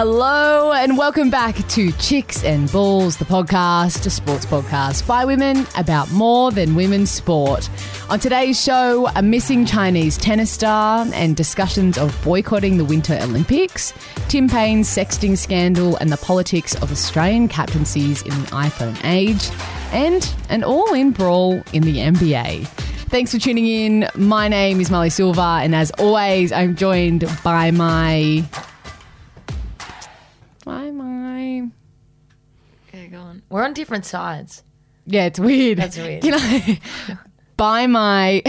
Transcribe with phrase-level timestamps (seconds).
[0.00, 5.66] Hello and welcome back to Chicks and Balls, the podcast, a sports podcast by women
[5.76, 7.68] about more than women's sport.
[8.08, 13.92] On today's show, a missing Chinese tennis star and discussions of boycotting the Winter Olympics,
[14.28, 19.50] Tim Paine's sexting scandal and the politics of Australian captaincies in the iPhone age,
[19.90, 22.68] and an all-in brawl in the NBA.
[23.08, 24.08] Thanks for tuning in.
[24.14, 28.44] My name is Marlee Silva, and as always, I'm joined by my
[30.68, 31.66] by my
[32.92, 33.42] Yeah, go on.
[33.48, 34.62] We're on different sides.
[35.06, 35.78] yeah, it's weird.
[35.78, 36.22] That's weird.
[36.22, 36.78] Can I
[37.56, 38.42] by my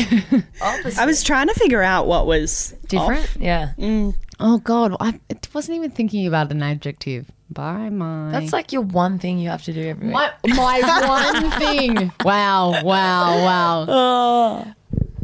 [0.62, 1.00] Opposite.
[1.00, 3.24] I was trying to figure out what was different.
[3.24, 3.38] off.
[3.40, 3.72] Yeah.
[3.78, 4.16] Mm.
[4.42, 7.32] oh god, I it wasn't even thinking about an adjective.
[7.52, 10.14] By my That's like your one thing you have to do every week.
[10.14, 10.80] my my
[11.42, 12.12] one thing.
[12.26, 13.86] Wow, wow, wow.
[13.88, 14.74] Oh.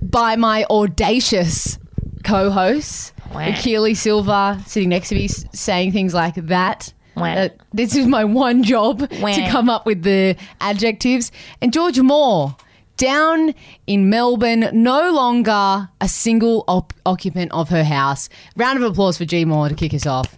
[0.02, 1.78] By my audacious
[2.24, 3.52] co-hosts, Wow.
[3.58, 6.94] Keely Silva sitting next to me s- saying things like that.
[7.38, 11.31] Uh, this is my one job to come up with the adjectives.
[11.62, 12.56] And George Moore,
[12.98, 13.53] down
[13.88, 18.28] in Melbourne, no longer a single op- occupant of her house.
[18.58, 20.38] Round of applause for G Moore to kick us off.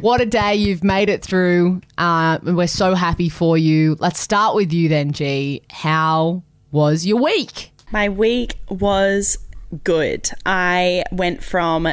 [0.00, 1.80] What a day you've made it through.
[1.98, 3.96] Uh, we're so happy for you.
[3.98, 5.62] Let's start with you then, G.
[5.70, 7.70] How was your week?
[7.92, 9.36] My week was
[9.84, 10.30] good.
[10.46, 11.88] I went from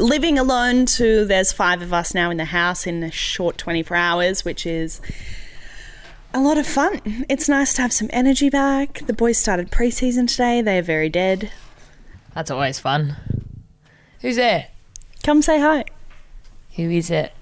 [0.00, 3.96] living alone to there's five of us now in the house in a short 24
[3.96, 5.00] hours, which is
[6.32, 7.00] a lot of fun.
[7.28, 9.06] It's nice to have some energy back.
[9.06, 10.62] The boys started preseason today.
[10.62, 11.52] They are very dead.
[12.34, 13.16] That's always fun.
[14.20, 14.68] Who's there?
[15.22, 15.84] Come say hi.
[16.76, 17.32] Who is it?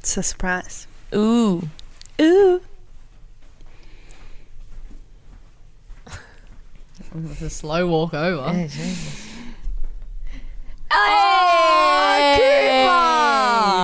[0.00, 0.86] It's a surprise.
[1.14, 1.68] Ooh.
[2.20, 2.60] Ooh.
[7.14, 8.68] It's a slow walk over.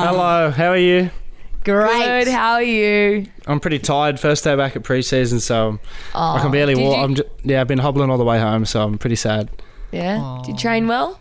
[0.05, 1.11] Hello, how are you?
[1.65, 2.25] Great.
[2.25, 2.29] Good.
[2.29, 3.27] How are you?
[3.47, 4.19] I'm pretty tired.
[4.21, 5.79] First day back at preseason, so
[6.15, 6.97] I can barely oh, walk.
[6.97, 9.49] you- I'm just, yeah, I've been hobbling all the way home, so I'm pretty sad.
[9.93, 10.39] Yeah.
[10.45, 11.21] Did you train well?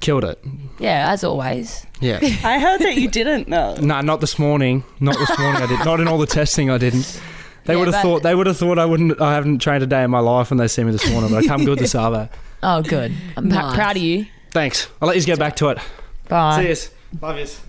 [0.00, 0.42] Killed it.
[0.78, 1.84] Yeah, as always.
[2.00, 2.18] Yeah.
[2.44, 3.74] I heard that you didn't though.
[3.80, 4.82] nah, not this morning.
[4.98, 5.62] Not this morning.
[5.62, 5.84] I did.
[5.84, 6.70] Not in all the testing.
[6.70, 7.20] I didn't.
[7.66, 8.22] They Yeah, would have thought.
[8.22, 9.20] They would have thought I wouldn't.
[9.20, 11.30] I haven't trained a day in my life when they see me this morning.
[11.30, 12.28] But I come good to Savo.
[12.62, 13.10] Oh, good.
[13.38, 13.74] I'm pa- Nice.
[13.74, 14.26] proud of you.
[14.50, 14.88] Thanks.
[15.00, 15.78] I'll let you get back to it.
[16.28, 16.62] Bye.
[16.62, 16.90] See yous.
[17.20, 17.60] Love yous.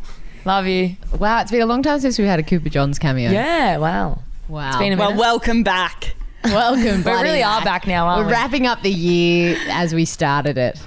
[0.45, 0.95] Love you.
[1.19, 3.29] Wow, it's been a long time since we had a Cooper Johns cameo.
[3.31, 3.77] Yeah.
[3.77, 4.23] Wow.
[4.47, 4.69] Wow.
[4.69, 5.19] It's been a Well, minute.
[5.21, 6.15] welcome back.
[6.43, 8.31] Welcome, we bloody really are back now, aren't We're we?
[8.33, 10.79] wrapping up the year as we started it.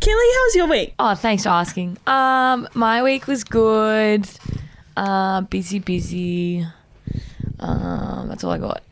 [0.00, 0.94] Keely, how was your week?
[0.98, 1.96] Oh, thanks for asking.
[2.08, 4.28] Um, my week was good.
[4.96, 6.66] Uh, busy, busy.
[7.60, 8.82] Um, that's all I got.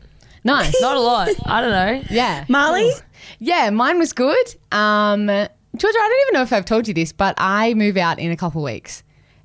[0.45, 0.79] Nice.
[0.81, 1.29] Not a lot.
[1.45, 2.03] I don't know.
[2.09, 2.45] yeah.
[2.45, 3.01] Marlee?
[3.39, 4.55] Yeah, mine was good.
[4.71, 8.19] Um, Georgia, I don't even know if I've told you this, but I move out
[8.19, 9.03] in a couple weeks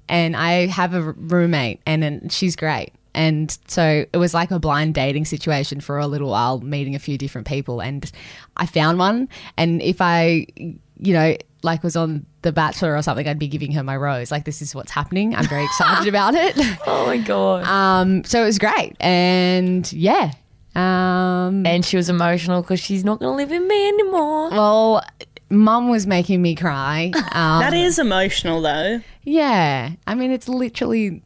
[0.09, 2.93] and I have a roommate and, and she's great.
[3.15, 6.99] And so it was like a blind dating situation for a little while, meeting a
[6.99, 7.81] few different people.
[7.81, 8.11] And
[8.57, 9.29] I found one.
[9.57, 13.71] And if I, you know, like was on The Bachelor or something, I'd be giving
[13.73, 14.31] her my rose.
[14.33, 15.35] Like, this is what's happening.
[15.35, 16.55] I'm very excited about it.
[16.87, 17.65] Oh my god.
[17.65, 18.97] Um, so it was great.
[19.01, 20.33] And yeah.
[20.75, 24.51] Um, and she was emotional because she's not going to live with me anymore.
[24.51, 25.03] well,
[25.51, 27.13] mum was making me cry.
[27.33, 29.01] Um, That is emotional though.
[29.23, 29.91] yeah.
[30.07, 31.23] I mean, it's literally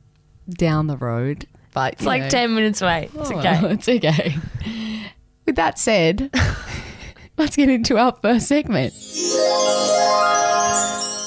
[0.51, 3.09] down the road, but It's like 10 minutes away.
[3.15, 3.61] It's okay.
[3.73, 4.37] It's okay.
[5.47, 6.31] With that said,
[7.39, 8.93] let's get into our first segment.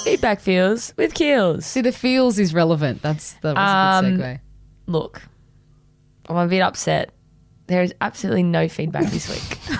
[0.04, 1.66] Feedback feels with Keels.
[1.66, 3.02] See, the feels is relevant.
[3.02, 4.40] That's that was a good Um, segue.
[4.88, 5.22] Look,
[6.28, 7.12] I'm a bit upset.
[7.72, 9.58] There is absolutely no feedback this week.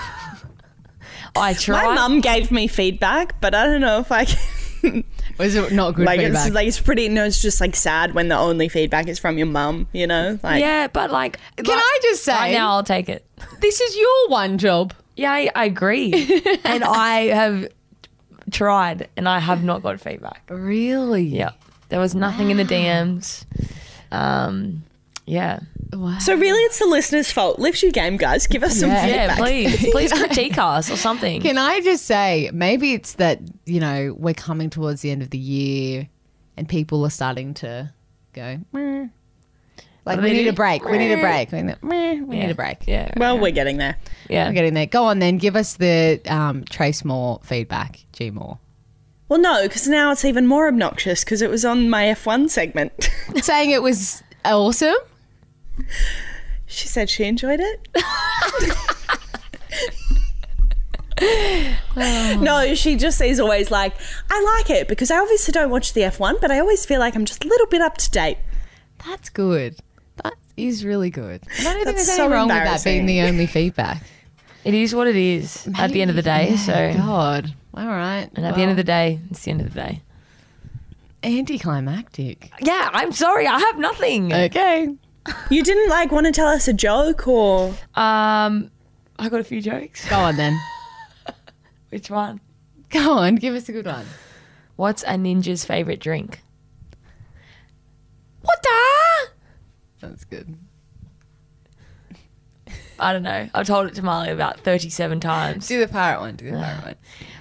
[1.36, 1.84] I tried.
[1.88, 5.04] My mum gave me feedback, but I don't know if I can.
[5.38, 6.46] Was it not good like feedback?
[6.46, 7.10] it's like it's pretty.
[7.10, 9.88] No, it's just like sad when the only feedback is from your mum.
[9.92, 13.26] You know, like yeah, but like, Can I just say, right now I'll take it.
[13.60, 14.94] this is your one job.
[15.14, 16.12] Yeah, I, I agree,
[16.64, 17.68] and I have
[18.50, 20.44] tried, and I have not got feedback.
[20.48, 21.24] Really?
[21.24, 21.50] Yeah,
[21.90, 23.44] there was nothing in the DMs.
[24.10, 24.84] Um,
[25.26, 25.60] yeah,
[25.92, 26.16] Wow.
[26.20, 27.58] So really, it's the listeners' fault.
[27.58, 28.46] Lift your game, guys.
[28.46, 29.06] Give us some Yeah.
[29.06, 29.20] yeah.
[29.28, 29.38] feedback.
[29.38, 31.42] Please, please critique us or something.
[31.42, 35.28] Can I just say, maybe it's that, you know, we're coming towards the end of
[35.28, 36.08] the year
[36.56, 37.92] and people are starting to
[38.32, 39.08] go, "Meh."
[40.06, 40.82] like, do we need a break.
[40.84, 41.52] We need a break.
[41.52, 42.42] We need, meh, we Yeah.
[42.46, 42.78] need a break.
[42.88, 43.96] Yeah, Well, we're getting there.
[44.30, 44.48] yeah.
[44.48, 44.86] We're getting there.
[44.86, 45.36] Go on then.
[45.36, 48.58] Give us the um, Trace More feedback, G Moore.
[49.28, 53.10] Well, no, because now it's even more obnoxious because it was on my F1 segment.
[53.42, 54.94] Saying it was awesome.
[56.66, 57.88] She said she enjoyed it.
[62.40, 63.94] no, she just is always like,
[64.30, 67.14] I like it because I obviously don't watch the F1, but I always feel like
[67.14, 68.38] I'm just a little bit up to date.
[69.06, 69.76] That's good.
[70.22, 71.42] That is really good.
[71.60, 74.02] I don't think That's there's so anything wrong with that being the only feedback.
[74.64, 76.56] It is what it is at the end of the day.
[76.56, 77.52] So, God.
[77.74, 78.28] All right.
[78.34, 80.02] and at the end of the day, it's the end of the day.
[81.24, 82.50] anticlimactic.
[82.60, 83.46] Yeah, I'm sorry.
[83.46, 84.32] I have nothing.
[84.32, 84.88] Okay.
[85.50, 88.70] You didn't like want to tell us a joke or Um,
[89.18, 90.08] I got a few jokes.
[90.08, 90.58] Go on then.
[91.90, 92.40] Which one?
[92.90, 93.36] Go on.
[93.36, 94.06] Give us a good one.
[94.76, 96.42] What's a ninja's favorite drink?
[98.40, 99.28] What the?
[100.08, 100.56] That's good.
[102.98, 103.48] I don't know.
[103.54, 105.68] I've told it to Marlee about 37 times.
[105.68, 106.36] Do the pirate one.
[106.36, 106.94] Do the pirate one.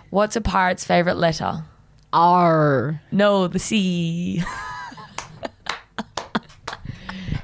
[0.09, 1.63] What's a pirate's favorite letter?
[2.13, 3.01] R.
[3.11, 4.43] No, the C.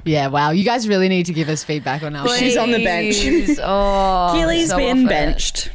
[0.07, 0.51] Yeah, wow.
[0.51, 3.19] You guys really need to give us feedback on our She's on the bench.
[3.19, 3.59] Please.
[3.63, 5.71] Oh, Keely's so been benched.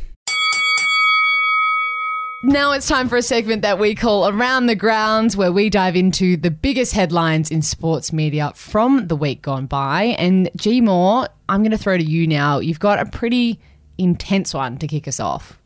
[2.45, 5.95] Now it's time for a segment that we call Around the Grounds, where we dive
[5.95, 10.17] into the biggest headlines in sports media from the week gone by.
[10.19, 12.59] And G Moore, I'm going to throw to you now.
[12.59, 13.61] You've got a pretty
[13.97, 15.59] intense one to kick us off.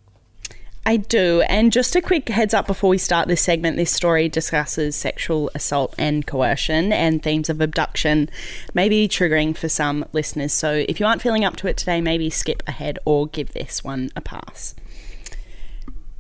[0.86, 1.40] I do.
[1.48, 5.50] And just a quick heads up before we start this segment this story discusses sexual
[5.52, 8.30] assault and coercion and themes of abduction,
[8.72, 10.52] maybe triggering for some listeners.
[10.52, 13.82] So if you aren't feeling up to it today, maybe skip ahead or give this
[13.82, 14.76] one a pass.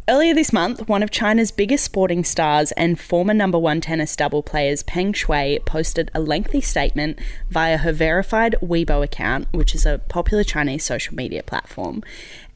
[0.08, 4.40] Earlier this month, one of China's biggest sporting stars and former number one tennis double
[4.40, 7.18] players Peng Shuai posted a lengthy statement
[7.50, 12.04] via her verified Weibo account, which is a popular Chinese social media platform,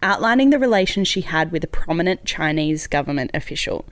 [0.01, 3.85] outlining the relation she had with a prominent Chinese government official,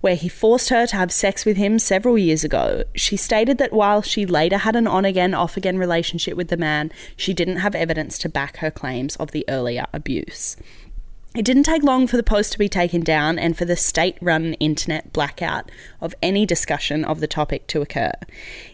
[0.00, 2.82] where he forced her to have sex with him several years ago.
[2.94, 6.56] She stated that while she later had an on again, off again relationship with the
[6.56, 10.56] man, she didn't have evidence to back her claims of the earlier abuse.
[11.34, 14.18] It didn't take long for the post to be taken down and for the state
[14.20, 18.12] run internet blackout of any discussion of the topic to occur.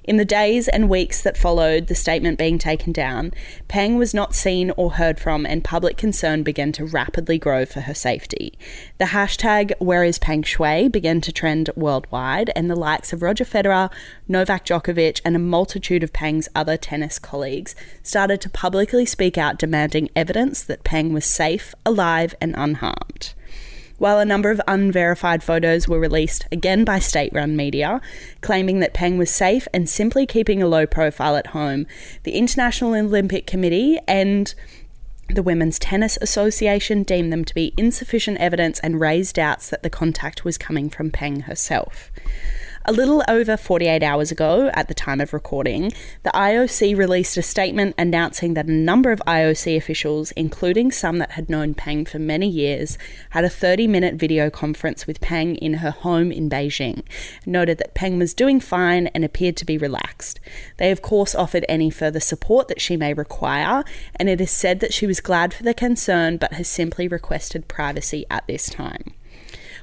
[0.02, 3.30] In the days and weeks that followed the statement being taken down,
[3.68, 7.82] Peng was not seen or heard from, and public concern began to rapidly grow for
[7.82, 8.58] her safety.
[8.98, 13.44] The hashtag Where is Peng Shuai began to trend worldwide, and the likes of Roger
[13.44, 13.88] Federer,
[14.26, 19.60] Novak Djokovic, and a multitude of Peng's other tennis colleagues started to publicly speak out
[19.60, 23.34] demanding evidence that Peng was safe, alive, and unharmed.
[23.98, 28.00] While a number of unverified photos were released again by state run media,
[28.40, 31.86] claiming that Peng was safe and simply keeping a low profile at home,
[32.22, 34.54] the International Olympic Committee and
[35.28, 39.90] the Women's Tennis Association deemed them to be insufficient evidence and raised doubts that the
[39.90, 42.10] contact was coming from Peng herself.
[42.88, 45.92] A little over 48 hours ago, at the time of recording,
[46.22, 51.32] the IOC released a statement announcing that a number of IOC officials, including some that
[51.32, 52.96] had known Peng for many years,
[53.28, 57.02] had a 30 minute video conference with Peng in her home in Beijing,
[57.44, 60.40] noted that Peng was doing fine and appeared to be relaxed.
[60.78, 63.84] They, of course, offered any further support that she may require,
[64.16, 67.68] and it is said that she was glad for the concern but has simply requested
[67.68, 69.12] privacy at this time.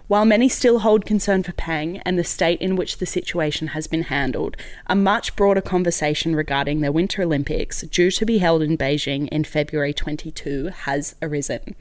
[0.07, 3.87] While many still hold concern for Peng and the state in which the situation has
[3.87, 4.55] been handled,
[4.85, 9.43] a much broader conversation regarding the Winter Olympics, due to be held in Beijing in
[9.43, 11.75] February 22, has arisen.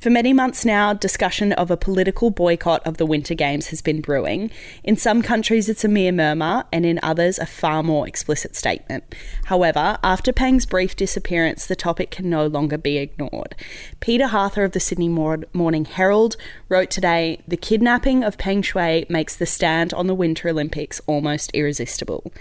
[0.00, 4.00] For many months now, discussion of a political boycott of the Winter Games has been
[4.00, 4.48] brewing.
[4.84, 9.02] In some countries, it's a mere murmur, and in others, a far more explicit statement.
[9.46, 13.56] However, after Peng's brief disappearance, the topic can no longer be ignored.
[13.98, 16.36] Peter Hartcher of the Sydney Morning Herald
[16.68, 21.50] wrote today The kidnapping of Peng Shuai makes the stand on the Winter Olympics almost
[21.54, 22.32] irresistible.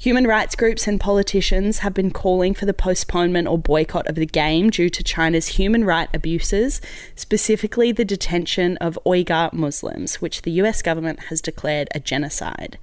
[0.00, 4.26] Human rights groups and politicians have been calling for the postponement or boycott of the
[4.26, 6.80] game due to China's human rights abuses,
[7.16, 12.78] specifically the detention of Uyghur Muslims, which the US government has declared a genocide.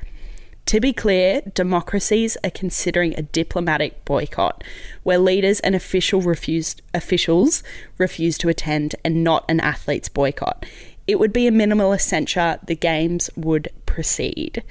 [0.66, 4.62] To be clear, democracies are considering a diplomatic boycott,
[5.04, 7.64] where leaders and official refused, officials
[7.98, 10.66] refuse to attend, and not an athlete's boycott.
[11.08, 12.60] It would be a minimalist censure.
[12.66, 14.64] The games would proceed.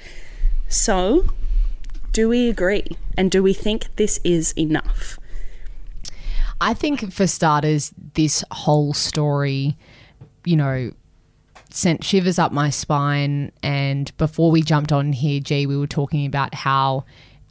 [0.67, 1.29] So,
[2.15, 2.87] do we agree?
[3.17, 5.19] And do we think this is enough?
[6.61, 9.75] I think for starters, this whole story,
[10.45, 10.91] you know,
[11.69, 13.51] sent shivers up my spine.
[13.61, 17.03] And before we jumped on here, G, we were talking about how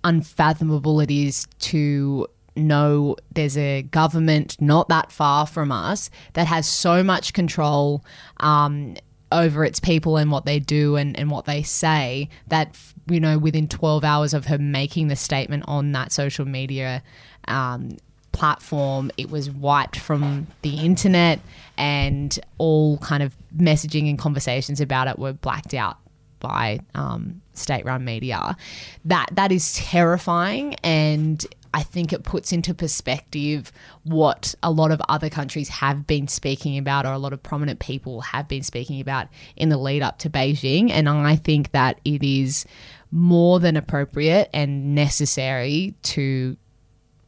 [0.02, 6.66] unfathomable it is to know there's a government not that far from us that has
[6.66, 8.02] so much control
[8.38, 8.94] um,
[9.30, 12.75] over its people and what they do and, and what they say that
[13.06, 17.02] you know within 12 hours of her making the statement on that social media
[17.49, 17.96] um,
[18.32, 19.11] platform.
[19.16, 21.40] It was wiped from the internet,
[21.78, 25.99] and all kind of messaging and conversations about it were blacked out
[26.40, 28.56] by um, state-run media.
[29.04, 33.72] That that is terrifying, and I think it puts into perspective
[34.04, 37.80] what a lot of other countries have been speaking about, or a lot of prominent
[37.80, 39.26] people have been speaking about
[39.56, 40.92] in the lead up to Beijing.
[40.92, 42.64] And I think that it is
[43.10, 46.56] more than appropriate and necessary to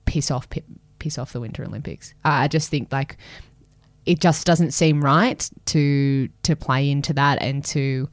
[0.04, 0.48] piss off
[1.00, 2.14] piss off the Winter Olympics.
[2.24, 3.16] I just think like
[4.06, 8.08] it just doesn't seem right to to play into that and to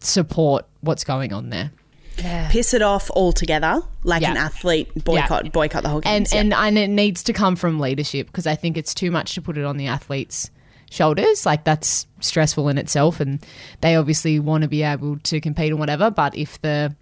[0.00, 1.70] support what's going on there.
[2.18, 2.48] Yeah.
[2.50, 4.30] Piss it off altogether, like Yeah.
[4.32, 6.40] an athlete boycott, boycott the whole and yeah.
[6.40, 9.42] and and it needs to come from leadership because I think it's too much to
[9.42, 10.50] put it on the athletes'
[10.90, 11.44] shoulders.
[11.44, 13.44] Like that's stressful in itself, and
[13.80, 16.10] they obviously want to be able to compete and whatever.
[16.10, 16.94] But if the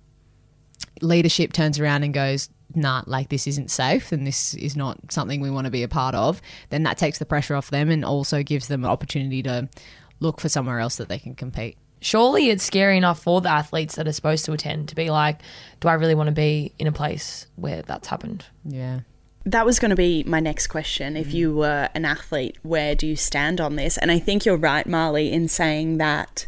[1.01, 5.41] leadership turns around and goes, "Nah, like this isn't safe, and this is not something
[5.41, 6.41] we want to be a part of,"
[6.71, 9.69] then that takes the pressure off them and also gives them an opportunity to
[10.21, 11.77] look for somewhere else that they can compete.
[12.05, 15.39] Surely it's scary enough for the athletes that are supposed to attend to be like,
[15.81, 18.45] do I really want to be in a place where that's happened?
[18.63, 19.01] Yeah.
[19.47, 21.17] that was going to be my next question.
[21.17, 21.33] If mm.
[21.33, 23.97] you were an athlete, where do you stand on this?
[23.97, 26.47] And I think you're right, Marlee, in saying that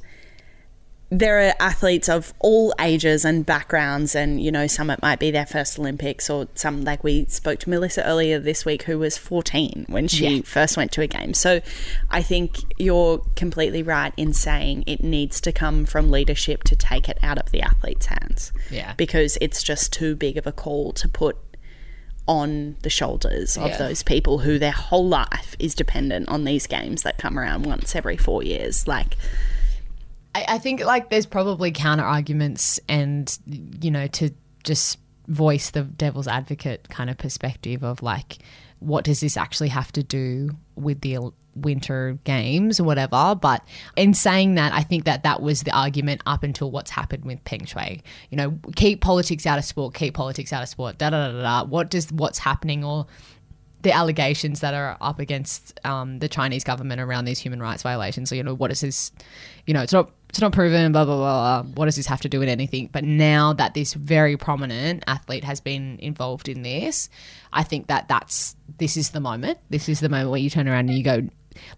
[1.09, 5.31] there are athletes of all ages and backgrounds, and you know, some it might be
[5.31, 9.17] their first Olympics, or some like we spoke to Melissa earlier this week, who was
[9.17, 10.43] 14 when she Yeah.
[10.45, 11.33] first went to a game.
[11.33, 11.61] So
[12.11, 17.09] I think you're completely right in saying it needs to come from leadership to take
[17.09, 18.53] it out of the athlete's hands.
[18.71, 18.95] Yeah.
[18.97, 21.37] Because it's just too big of a call to put
[22.29, 23.77] on the shoulders of Yeah.
[23.79, 27.95] those people who their whole life is dependent on these games that come around once
[27.95, 28.89] every four years.
[28.89, 29.17] Like,
[30.37, 33.37] I, I think like there's probably counter arguments and
[33.81, 34.31] you know to
[34.65, 38.39] just voice the devil's advocate kind of perspective of like
[38.79, 41.19] what does this actually have to do with the
[41.55, 43.67] winter games or whatever but
[43.97, 47.43] in saying that i think that that was the argument up until what's happened with
[47.45, 51.09] peng shuai you know keep politics out of sport keep politics out of sport da
[51.09, 53.07] da da da what does what's happening or
[53.83, 58.29] the allegations that are up against um, the Chinese government around these human rights violations.
[58.29, 59.13] So, you know, what is this?
[59.65, 60.93] You know, it's not it's not proven.
[60.93, 61.63] Blah blah blah.
[61.63, 61.73] blah.
[61.75, 62.91] What does this have to do with anything?
[62.93, 67.09] But now that this very prominent athlete has been involved in this,
[67.53, 69.59] I think that that's this is the moment.
[69.71, 71.29] This is the moment where you turn around and you go,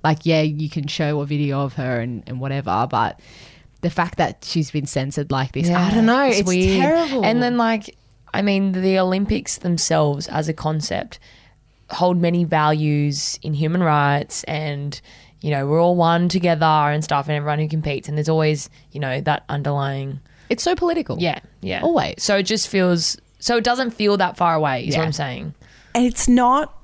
[0.02, 3.20] like, yeah, you can show a video of her and, and whatever, but
[3.80, 6.80] the fact that she's been censored like this, I don't know, it's, weird.
[6.80, 7.24] terrible.
[7.24, 7.96] And then, like,
[8.34, 11.18] I mean, the Olympics themselves as a concept
[11.90, 15.00] hold many values in human rights and,
[15.40, 18.08] you know, we're all one together and stuff and everyone who competes.
[18.08, 20.20] And there's always, you know, that underlying.
[20.48, 21.18] it's so political.
[21.18, 21.40] Yeah.
[21.60, 21.82] Yeah.
[21.82, 22.22] Always.
[22.22, 23.18] So it just feels.
[23.38, 25.00] So it doesn't feel that far away, is Yeah.
[25.00, 25.54] what I'm saying.
[25.94, 26.74] and it's not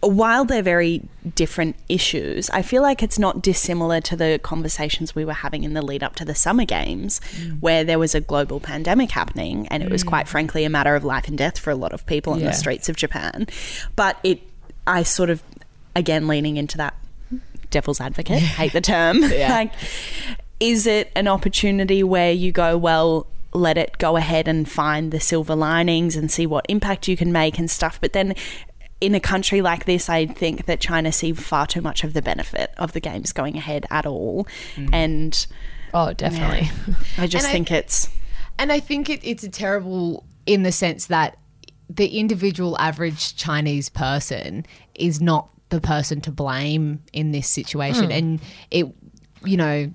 [0.00, 1.02] while they're very
[1.34, 5.74] different issues, I feel like it's not dissimilar to the conversations we were having in
[5.74, 7.60] the lead up to the summer games, mm.
[7.60, 10.08] where there was a global pandemic happening, and it was mm.
[10.08, 12.48] quite frankly a matter of life and death for a lot of people in Yeah.
[12.48, 13.46] the streets of Japan.
[13.96, 14.42] But it,
[14.86, 15.42] I sort of,
[15.96, 16.94] again, leaning into that
[17.70, 19.72] devil's advocate, hate the term, like,
[20.60, 25.20] is it an opportunity where you go, well, let it go ahead and find the
[25.20, 27.98] silver linings and see what impact you can make and stuff.
[28.00, 28.34] But then
[29.00, 32.20] in a country like this, I think that China see far too much of the
[32.22, 34.46] benefit of the games going ahead at all.
[34.74, 34.90] Mm.
[34.92, 35.46] And
[35.94, 36.68] Oh, definitely.
[37.16, 38.08] I just And I- think it's.
[38.58, 41.38] And I think it, it's a terrible in the sense that
[41.88, 48.06] the individual average Chinese person is not the person to blame in this situation.
[48.06, 48.12] Hmm.
[48.12, 48.86] And it,
[49.44, 49.92] you know,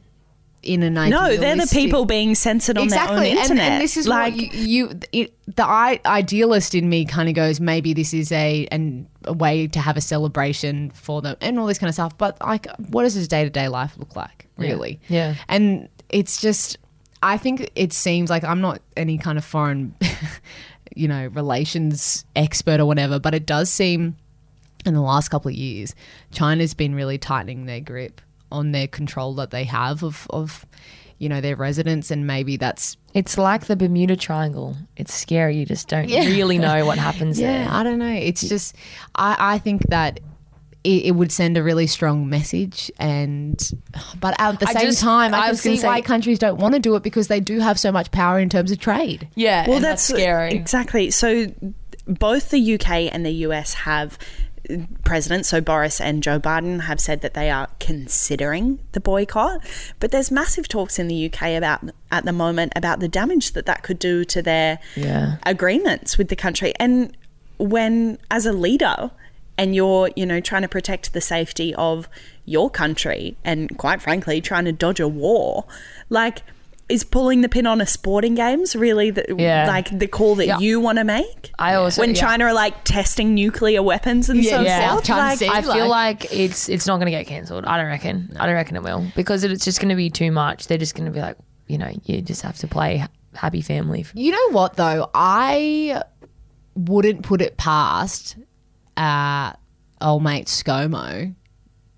[0.64, 3.16] in an No, they're the people being censored on exactly.
[3.16, 3.72] their own internet.
[3.72, 7.60] and this is like, you, you it, the I, idealist in me kind of goes,
[7.60, 11.66] maybe this is a an, a way to have a celebration for them and all
[11.66, 12.18] this kind of stuff.
[12.18, 15.00] But like, what does his day to day life look like, really?
[15.08, 15.36] Yeah.
[15.48, 16.78] And it's just,
[17.24, 19.96] I think it seems like I'm not any kind of foreign,
[20.96, 24.16] you know, relations expert or whatever, but it does seem
[24.86, 25.96] in the last couple of years,
[26.32, 28.22] China's been really tightening their grip
[28.52, 30.66] on their control that they have of, of
[31.20, 32.12] you know, their residents.
[32.12, 34.76] And maybe that's, It's like the Bermuda Triangle.
[34.98, 35.58] It's scary.
[35.58, 37.74] You just don't really know what happens yeah, there.
[37.74, 38.12] I don't know.
[38.12, 38.76] It's just,
[39.16, 40.20] I, I think that
[40.84, 43.72] it, it would send a really strong message and
[44.20, 46.40] but at the I same just- time i, I can was gonna see why countries
[46.40, 48.80] don't want to do it because they do have so much power in terms of
[48.80, 50.54] trade Yeah, well, and that's, scary.
[50.54, 51.12] Exactly.
[51.12, 51.54] So
[52.08, 54.18] both the UK and the US have
[55.04, 59.62] presidents, so Boris and Joe Biden, have said that they are considering the boycott.
[60.00, 63.66] But there's massive talks in the UK about at the moment about the damage that
[63.66, 65.36] that could do to their Yeah.
[65.46, 66.74] agreements with the country.
[66.80, 67.16] And
[67.58, 69.12] when as a leader
[69.58, 72.10] and you're, you know, trying to protect the safety of
[72.46, 75.66] your country and quite frankly trying to dodge a war,
[76.10, 76.42] like
[76.92, 79.66] is pulling the pin on a sporting games really the, Yeah.
[79.68, 80.60] like the call that Yeah.
[80.60, 81.52] you want to make?
[81.58, 82.22] I also- when yeah.
[82.22, 84.92] China are like testing nuclear weapons and Yeah, so yeah.
[84.92, 85.48] forth, China like, Sea.
[85.50, 87.66] I feel like- like it's it's not going to get cancelled.
[87.66, 88.36] I don't reckon.
[88.40, 90.68] I don't reckon it will because it's just going to be too much.
[90.68, 94.06] They're just going to be like, you know, you just have to play happy family.
[94.14, 95.10] You know what though?
[95.14, 96.04] I
[96.76, 98.36] wouldn't put it past
[98.98, 99.54] uh,
[100.02, 101.34] old mate ScoMo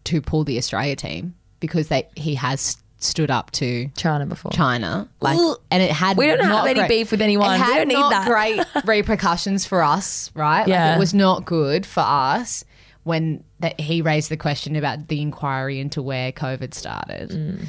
[0.06, 4.52] to pull the Australia team because they he has stood up to China before.
[4.52, 5.58] China, like, Ugh.
[5.70, 7.50] and it had We don't have any great- beef with anyone.
[7.52, 8.28] It We had don't need that.
[8.28, 10.62] great repercussions for us, right?
[10.62, 10.96] Like, Yeah.
[10.96, 12.64] it was not good for us
[13.04, 17.30] when that he raised the question about the inquiry into where COVID started.
[17.30, 17.66] Mm.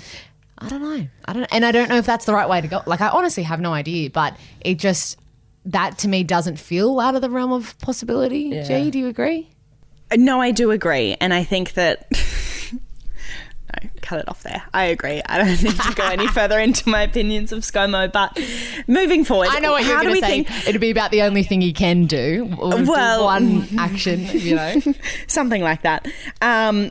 [0.58, 1.06] I don't know.
[1.24, 2.80] I don't, and I don't know if that's the right way to go.
[2.86, 5.18] Like, I honestly have no idea, but it just
[5.66, 8.50] that to me doesn't feel out of the realm of possibility.
[8.52, 8.62] Yeah.
[8.62, 9.48] G, do you agree?
[10.14, 12.06] No, I do agree, and I think that.
[13.84, 14.62] No, cut it off there.
[14.72, 15.22] I agree.
[15.26, 18.38] I don't need to go any further into my opinions of ScoMo, but
[18.86, 20.42] moving forward, I know what you're do going to we say.
[20.44, 22.54] think It'd be about the only thing he can do.
[22.58, 24.80] or do Well- one action, you know.
[25.26, 26.06] something like that?
[26.42, 26.90] Um,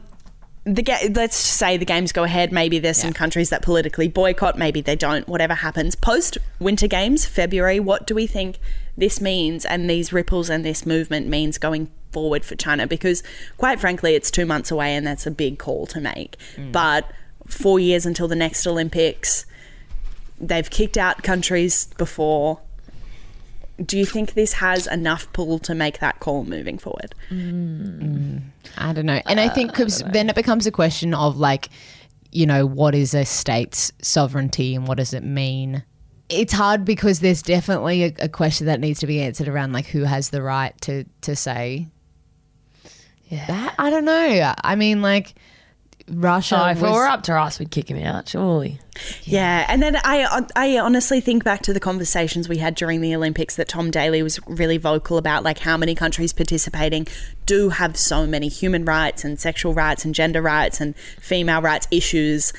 [0.66, 2.54] the ga- let's say the games go ahead.
[2.54, 4.58] Maybe there's some countries that politically boycott.
[4.58, 5.28] Maybe they don't.
[5.28, 7.82] Whatever happens post Winter Games, February.
[7.82, 8.60] What do we think
[8.96, 12.88] this means, and these ripples and this movement means going forward for China?
[12.88, 13.24] Because
[13.58, 16.38] quite frankly, it's two months away, and that's a big call to make.
[16.56, 16.72] Mm.
[16.72, 17.12] But
[17.48, 19.46] four years until the next Olympics,
[20.40, 22.60] they've kicked out countries before.
[23.84, 27.16] Do you think this has enough pull to make that call moving forward?
[27.30, 28.42] Mm.
[28.78, 29.22] I don't know.
[29.26, 31.70] And I think uh, because then it becomes a question of like,
[32.32, 35.84] you know, what is a state's sovereignty and what does it mean?
[36.30, 39.88] It's hard because there's definitely a, a question that needs to be answered around like
[39.88, 41.88] who has the right to to say
[43.30, 43.46] Yeah.
[43.48, 43.76] that.
[43.80, 44.54] I don't know.
[44.64, 45.34] I mean, like
[46.10, 46.62] Russia.
[46.62, 48.80] Oh, if it was- were up to us, we'd kick him out, surely.
[49.24, 53.16] Yeah, and then I I honestly think back to the conversations we had during the
[53.16, 57.08] Olympics that Tom Daley was really vocal about, like how many countries participating
[57.46, 61.88] do have so many human rights and sexual rights and gender rights and female rights
[61.90, 62.52] issues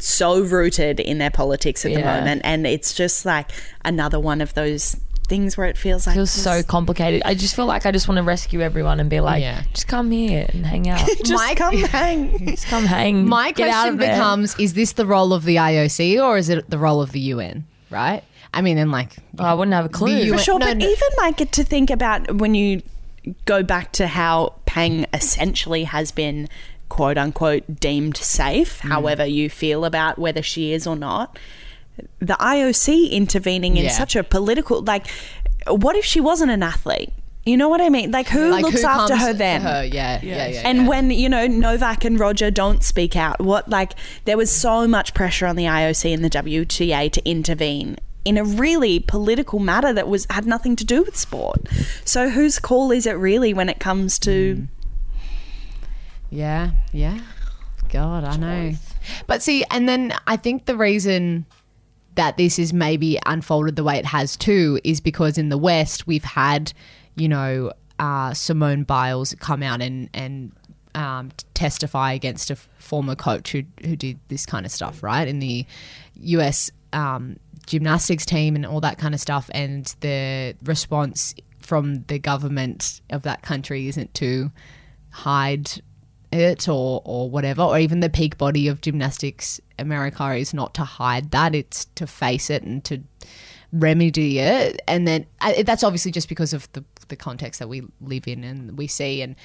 [0.00, 3.50] so rooted in their politics at the moment, and it's just like
[3.84, 4.96] another one of those
[5.30, 7.22] things where it feels like feels so complicated.
[7.24, 9.62] I just feel like I just want to rescue everyone and be like, Yeah.
[9.72, 11.00] just come here and hang out.
[11.24, 12.46] just My- come hang.
[12.48, 13.26] just come hang.
[13.26, 16.50] My Get out question of becomes: Is this the role of the IOC or is
[16.50, 17.64] it the role of the UN?
[17.88, 18.22] Right?
[18.52, 20.10] I mean, and like, Oh, I wouldn't have a clue.
[20.16, 20.84] UN For sure, No, but no.
[20.86, 22.82] even like to think about when you
[23.46, 26.48] go back to how Peng essentially has been
[26.88, 28.88] quote unquote deemed safe, Mm.
[28.88, 31.38] however you feel about whether she is or not.
[32.20, 33.90] The IOC intervening in Yeah.
[33.90, 35.06] such a political like
[35.66, 37.12] what if she wasn't an athlete?
[37.46, 38.10] You know what I mean?
[38.10, 39.62] Like who like looks who after comes her then?
[39.62, 39.84] her?
[39.84, 40.62] Yeah, yeah, yeah.
[40.64, 40.88] And yeah.
[40.88, 43.92] when you know Novak and Roger don't speak out, what like
[44.24, 48.44] there was so much pressure on the IOC and the WTA to intervene in a
[48.44, 51.66] really political matter that was had nothing to do with sport.
[52.04, 54.64] So whose call is it really when it comes to hmm.
[56.30, 57.20] Yeah, yeah.
[57.88, 58.72] God, I know.
[59.26, 61.46] But see, and then I think the reason
[62.14, 66.06] that this is maybe unfolded the way it has too is because in the West
[66.06, 66.72] we've had,
[67.14, 70.52] you know, uh, Simone Biles come out and and
[70.94, 75.28] um, testify against a f- former coach who who did this kind of stuff, right?
[75.28, 75.66] In the
[76.16, 76.70] U.S.
[76.92, 83.00] Um, gymnastics team and all that kind of stuff, and the response from the government
[83.10, 84.50] of that country isn't to
[85.10, 85.70] hide
[86.32, 90.84] it or or whatever or even the peak body of gymnastics america is not to
[90.84, 93.02] hide that it's to face it and to
[93.72, 94.80] remedy it.
[94.86, 98.44] And then uh, that's obviously just because of the the context that we live in
[98.44, 99.22] and we see.
[99.22, 99.36] And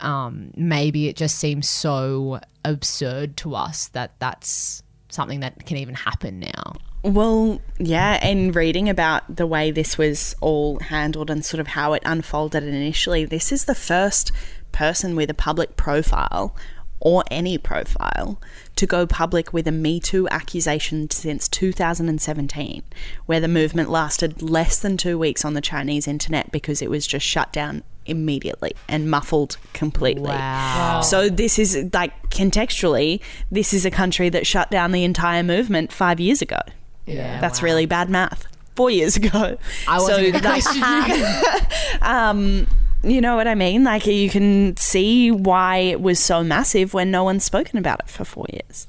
[0.00, 5.94] um, maybe it just seems so absurd to us that that's something that can even
[5.94, 6.74] happen now.
[7.02, 11.92] Well, yeah, and reading about the way this was all handled and sort of how
[11.94, 14.32] it unfolded initially, this is the first
[14.72, 16.54] person with a public profile
[17.00, 18.40] or any profile
[18.76, 22.82] to go public with a Me Too accusation since 2017,
[23.26, 27.06] where the movement lasted less than two weeks on the Chinese internet because it was
[27.06, 30.30] just shut down immediately and muffled completely.
[30.30, 31.02] Wow.
[31.02, 35.92] So this is like contextually, this is a country that shut down the entire movement
[35.92, 36.60] five years ago.
[37.06, 37.66] Yeah, That's wow.
[37.66, 38.46] really bad math.
[38.76, 39.58] Four years ago.
[39.88, 42.02] I wasn't so, you.
[42.02, 42.66] um,
[43.02, 43.84] you know what I mean?
[43.84, 48.08] Like you can see why it was so massive when no one's spoken about it
[48.08, 48.86] for four years.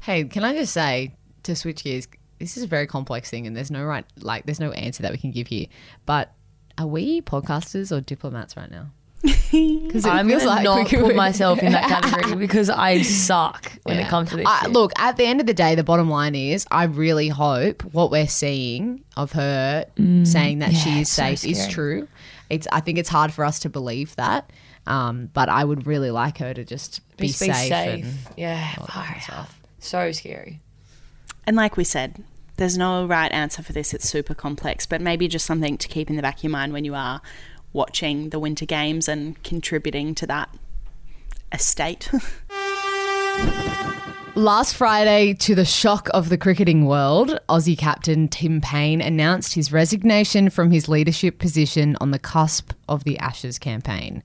[0.00, 2.08] Hey, can I just say to switch gears?
[2.38, 5.10] This is a very complex thing, and there's no right, like, there's no answer that
[5.12, 5.66] we can give here.
[6.06, 6.32] But
[6.78, 8.86] are we podcasters or diplomats right now?
[9.50, 14.06] Because I'm gonna not put myself in that category because I suck when Yeah.
[14.06, 14.46] it comes to this.
[14.48, 17.82] I, look, at the end of the day, the bottom line is I really hope
[17.92, 20.94] what we're seeing of her saying that she Mm.
[20.96, 22.06] is it's so safe is true.
[22.50, 24.50] It's I think it's hard for us to believe that.
[24.86, 27.70] Um, but I would really like her to just be, Just safe.
[27.72, 29.48] and- yeah, far out.
[29.80, 30.60] So scary.
[31.46, 32.22] And like we said,
[32.56, 33.92] there's no right answer for this.
[33.94, 36.72] It's super complex, but maybe just something to keep in the back of your mind
[36.72, 37.20] when you are
[37.72, 40.48] watching the Winter Games and contributing to that
[41.52, 42.10] estate.
[44.34, 49.72] Last Friday, to the shock of the cricketing world, Aussie captain Tim Paine announced his
[49.72, 54.22] resignation from his leadership position on the cusp of the Ashes campaign.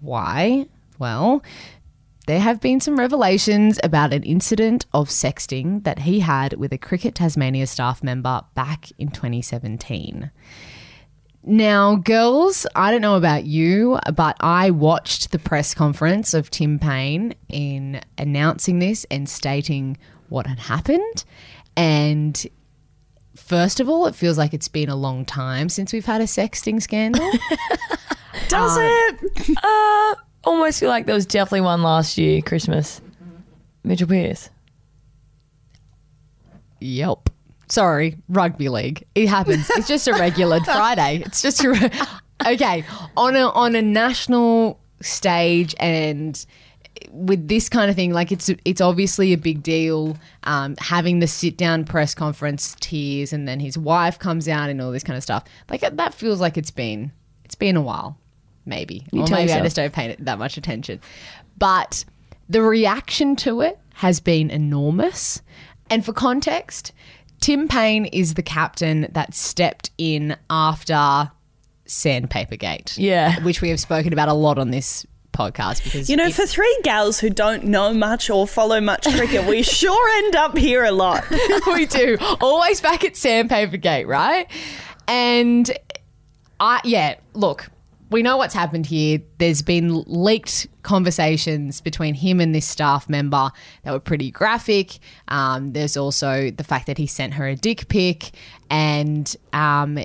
[0.00, 0.66] Why?
[0.98, 1.42] Well,
[2.26, 6.78] there have been some revelations about an incident of sexting that he had with a
[6.78, 10.30] Cricket Tasmania staff member back in 2017.
[11.44, 16.78] Now, girls, I don't know about you, but I watched the press conference of Tim
[16.78, 19.96] Paine in announcing this and stating
[20.28, 21.24] what had happened.
[21.76, 22.46] And
[23.36, 26.24] first of all, it feels like it's been a long time since we've had a
[26.24, 27.30] sexting scandal.
[28.48, 29.56] Does it?
[29.62, 33.00] Uh, almost feel like there was definitely one last year, Christmas.
[33.84, 34.50] Mitchell Pearce.
[36.80, 37.30] Yelp.
[37.68, 39.04] Sorry, rugby league.
[39.14, 39.68] It happens.
[39.70, 41.22] It's just a regular Friday.
[41.24, 41.90] It's just a re-
[42.46, 42.84] okay
[43.16, 46.44] on a on a national stage and
[47.10, 50.16] with this kind of thing, like it's it's obviously a big deal.
[50.44, 54.80] Um, having the sit down press conference, tears, and then his wife comes out and
[54.80, 55.44] all this kind of stuff.
[55.70, 57.12] Like that feels like it's been
[57.44, 58.18] it's been a while,
[58.66, 61.00] maybe, or tell maybe I just don't pay it that much attention.
[61.58, 62.04] But
[62.48, 65.42] the reaction to it has been enormous.
[65.90, 66.92] And for context,
[67.40, 71.30] Tim Paine is the captain that stepped in after
[71.86, 72.94] Sandpapergate.
[72.98, 73.42] Yeah.
[73.42, 76.80] Which we have spoken about a lot on this podcast because You know, for three
[76.82, 80.90] gals who don't know much or follow much cricket, we sure end up here a
[80.90, 81.24] lot.
[81.66, 82.18] we do.
[82.40, 84.50] Always back at Sandpapergate, right?
[85.06, 85.70] And
[86.60, 87.70] I yeah, look,
[88.10, 89.20] we know what's happened here.
[89.38, 93.50] There's been leaked conversations between him and this staff member
[93.82, 94.98] that were pretty graphic.
[95.28, 98.30] Um, there's also the fact that he sent her a dick pic,
[98.70, 99.98] and um,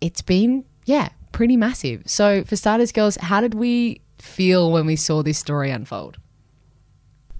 [0.00, 2.02] it's been yeah pretty massive.
[2.06, 6.18] So for starters, girls, how did we feel when we saw this story unfold?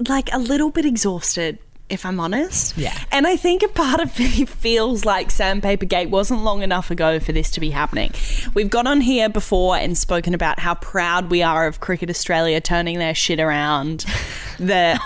[0.07, 1.59] like a little bit exhausted,
[1.91, 2.77] if I'm honest.
[2.77, 2.97] Yeah.
[3.11, 7.19] And I think a part of me feels like Sandpaper Gate wasn't long enough ago
[7.21, 8.13] for this to be happening.
[8.55, 12.61] We've got on here before and spoken about how proud we are of Cricket Australia
[12.61, 14.05] turning their shit around,
[14.59, 14.99] the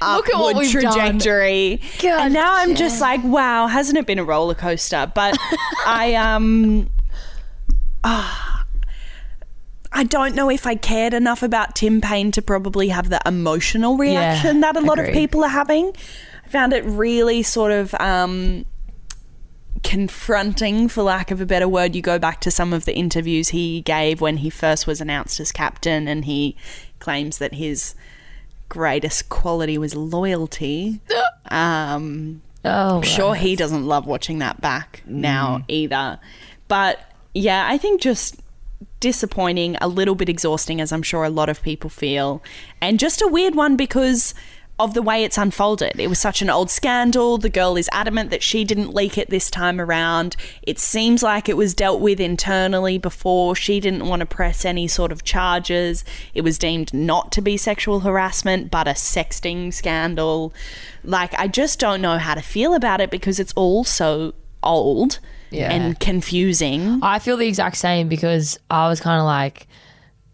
[0.00, 1.80] Look at what upward trajectory.
[2.04, 5.10] and now I'm just like, wow, hasn't it been a roller coaster?
[5.14, 5.36] But
[5.86, 6.90] I um
[9.92, 13.96] I don't know if I cared enough about Tim Paine to probably have the emotional
[13.96, 15.92] reaction that a lot of people are having.
[16.44, 18.64] I found it really sort of um,
[19.82, 21.94] confronting, for lack of a better word.
[21.94, 25.38] You go back to some of the interviews he gave when he first was announced
[25.40, 26.56] as captain, and he
[26.98, 27.94] claims that his
[28.68, 31.00] greatest quality was loyalty.
[31.50, 36.20] Um, Oh, I'm sure he doesn't love watching that back now either.
[36.68, 37.00] But
[37.34, 38.40] yeah, I think just
[39.02, 42.42] disappointing, a little bit exhausting, as I'm sure a lot of people feel,
[42.80, 44.32] and just a weird one because
[44.78, 45.98] of the way it's unfolded.
[45.98, 47.36] It was such an old scandal.
[47.36, 50.34] The girl is adamant that she didn't leak it this time around.
[50.62, 53.54] It seems like it was dealt with internally before.
[53.54, 56.04] She didn't want to press any sort of charges.
[56.32, 60.54] It was deemed not to be sexual harassment, but a sexting scandal.
[61.04, 65.18] Like, I just don't know how to feel about it because it's all so old
[65.52, 65.70] Yeah.
[65.72, 67.00] and confusing.
[67.02, 69.66] I feel the exact same because I was kind of like,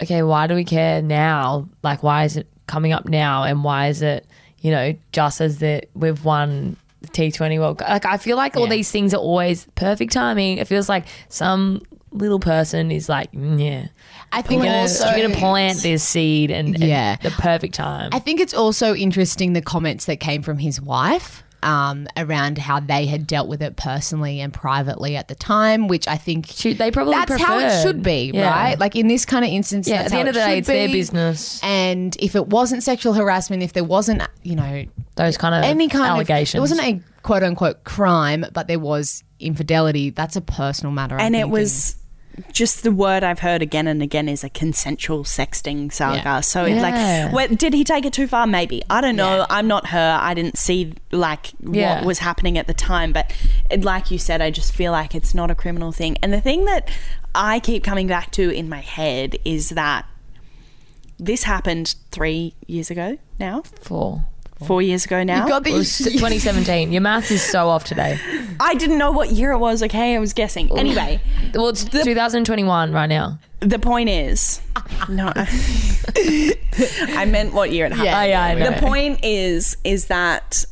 [0.02, 1.68] okay, why do we care now?
[1.83, 3.42] Like, why is it coming up now?
[3.42, 4.26] And why is it,
[4.61, 7.88] you know, just as that we've won the T20 World Cup?
[7.88, 8.70] Like, I feel like all Yeah.
[8.76, 10.59] these things are always perfect timing.
[10.59, 13.88] It feels like some little person is like, mm, yeah.
[14.33, 17.16] I think You're gonna, also you're gonna plant this seed and, and Yeah.
[17.16, 18.11] the perfect time.
[18.12, 22.81] I think it's also interesting the comments that came from his wife um, around how
[22.81, 26.79] they had dealt with it personally and privately at the time, which I think Shoot,
[26.79, 28.51] they probably that's how it should be, Yeah.
[28.51, 28.79] right?
[28.79, 30.49] Like in this kind of instance, yeah, that's at the how end of the day,
[30.51, 31.61] should it's their business.
[31.62, 34.85] And if it wasn't sexual harassment, if there wasn't, you know,
[35.16, 36.55] Those kind of any kind allegations.
[36.55, 40.11] of, it wasn't a quote unquote crime, but there was infidelity.
[40.11, 41.18] That's a personal matter.
[41.18, 41.97] I and it think, was
[42.53, 46.16] just the word I've heard again and again is a consensual sexting saga.
[46.24, 46.40] Yeah.
[46.40, 47.31] So Yeah.
[47.33, 48.46] like, did he take it too far?
[48.46, 48.83] Maybe.
[48.90, 49.38] I don't know.
[49.38, 49.46] Yeah.
[49.51, 50.18] I'm not her.
[50.20, 53.12] I didn't see like what was happening at the time.
[53.12, 53.33] But
[53.70, 56.16] it, like you said, I just feel like it's not a criminal thing.
[56.22, 56.90] And the thing that
[57.35, 60.07] I keep coming back to in my head is that
[61.18, 64.24] this happened three years ago now, Four.
[64.64, 65.44] Four years ago now.
[65.44, 66.92] You got the 2017.
[66.92, 68.18] Your math is so off today.
[68.61, 69.83] I didn't know what year it was.
[69.83, 70.77] Okay, I was guessing.
[70.77, 71.21] Anyway.
[71.55, 73.38] Well, it's 2021 right now.
[73.61, 74.61] The point is,
[75.09, 78.07] no, I meant what year it happened.
[78.07, 78.71] Yeah, yeah, I know.
[78.71, 80.64] The point is, is that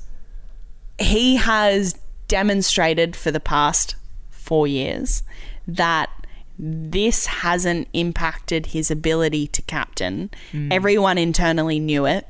[0.99, 3.97] he has demonstrated for the past
[4.31, 5.25] four years
[5.67, 6.11] that
[6.59, 10.31] this hasn't impacted his ability to captain.
[10.53, 10.73] Mm.
[10.73, 12.27] Everyone internally knew it,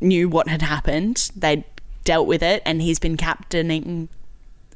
[0.00, 1.30] knew what had happened.
[1.36, 1.64] They
[2.04, 4.08] dealt with it, and he's been captaining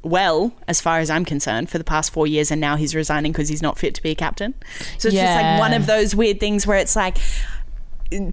[0.05, 3.31] well, as far as I'm concerned, for the past four years, and now he's resigning
[3.31, 4.53] because he's not fit to be a captain.
[4.99, 7.17] So it's just like one of those weird things where it's like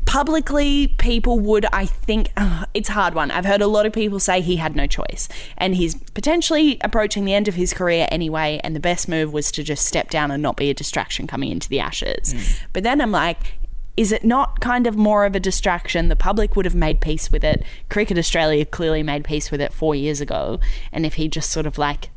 [0.05, 3.93] publicly people would i think uh, it's a hard one i've heard a lot of
[3.93, 8.07] people say he had no choice and he's potentially approaching the end of his career
[8.11, 11.27] anyway and the best move was to just step down and not be a distraction
[11.27, 12.35] coming into the ashes
[12.73, 13.55] but then i'm like
[13.97, 17.31] is it not kind of more of a distraction the public would have made peace
[17.31, 20.59] with it cricket australia clearly made peace with it four years ago
[20.93, 22.09] and if he just sort of like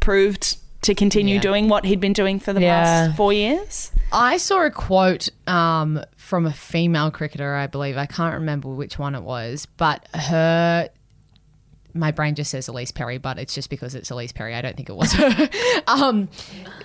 [0.00, 1.40] proved to continue Yeah.
[1.40, 2.82] doing what he'd been doing for the Yeah.
[3.06, 7.96] past four years I saw a quote um, from a female cricketer, I believe.
[7.96, 10.88] I can't remember which one it was, but her.
[11.94, 14.54] My brain just says Ellyse Perry, but it's just because it's Ellyse Perry.
[14.54, 15.48] I don't think it was her.
[15.86, 16.28] um,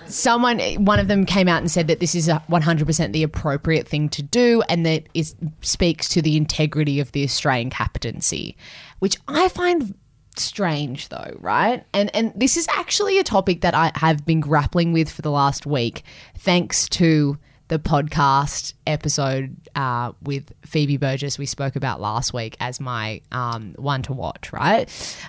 [0.06, 3.88] someone, one of them came out and said that this is a 100% the appropriate
[3.88, 8.56] thing to do and that it speaks to the integrity of the Australian captaincy,
[9.00, 9.94] which I find
[10.36, 11.84] strange though, right?
[11.92, 15.30] And and this is actually a topic that I have been grappling with for the
[15.30, 16.02] last week,
[16.38, 17.38] thanks to
[17.70, 23.74] the podcast episode uh, with Phoebe Burgess we spoke about last week as my um,
[23.78, 24.88] one to watch, right?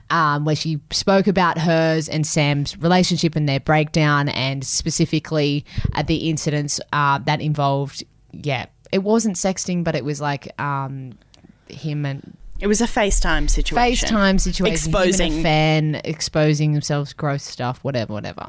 [0.09, 6.07] Um, where she spoke about hers and Sam's relationship and their breakdown, and specifically at
[6.07, 11.13] the incidents uh, that involved, yeah, it wasn't sexting, but it was like um,
[11.69, 14.09] him and it was a FaceTime situation.
[14.09, 18.47] FaceTime situation, Exposing- him and a fan exposing themselves, gross stuff, whatever, whatever.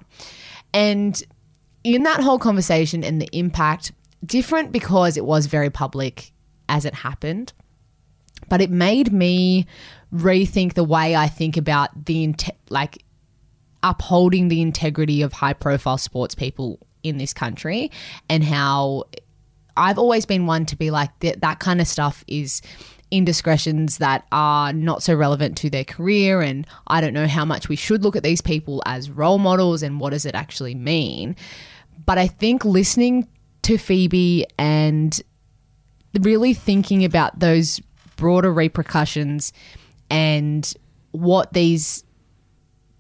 [0.72, 1.22] And
[1.84, 3.92] in that whole conversation and the impact,
[4.24, 6.32] different because it was very public
[6.68, 7.52] as it happened,
[8.48, 9.66] but it made me
[10.14, 12.34] rethink the way I think about the
[12.68, 13.04] like
[13.82, 17.90] upholding the integrity of high profile sports people in this country
[18.28, 19.04] and how
[19.76, 22.62] I've always been one to be like that that kind of stuff is
[23.10, 27.68] indiscretions that are not so relevant to their career and I don't know how much
[27.68, 31.36] we should look at these people as role models and what does it actually mean.
[32.04, 33.28] But I think listening
[33.62, 35.20] to Phoebe and
[36.20, 37.80] really thinking about those
[38.16, 39.52] broader repercussions
[40.10, 40.72] and
[41.12, 42.04] what these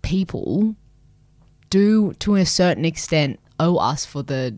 [0.02, 0.76] people
[1.70, 4.56] do to a certain extent owe us for the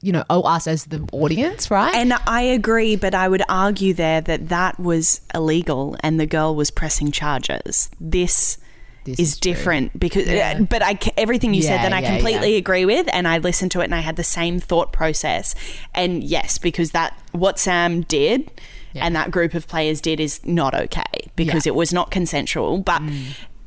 [0.00, 3.94] you know owe us as the audience right And I agree, but I would argue
[3.94, 7.90] there that that was illegal and the girl was pressing charges.
[8.00, 8.58] This,
[9.06, 12.52] This is, is different because, uh, but I, everything you said Yeah, then I completely
[12.52, 12.58] yeah.
[12.58, 15.54] agree with, and I listened to it and I had the same thought process.
[15.94, 18.50] And yes, because that what Sam did
[18.92, 19.06] Yeah.
[19.06, 21.72] and that group of players did is not okay because Yeah.
[21.72, 23.02] it was not consensual, but.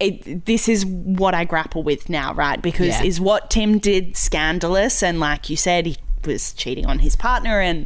[0.01, 2.61] It, this is what I grapple with now, right?
[2.61, 3.03] Because Yeah.
[3.03, 7.59] is what Tim did scandalous, and like you said, he was cheating on his partner
[7.59, 7.85] and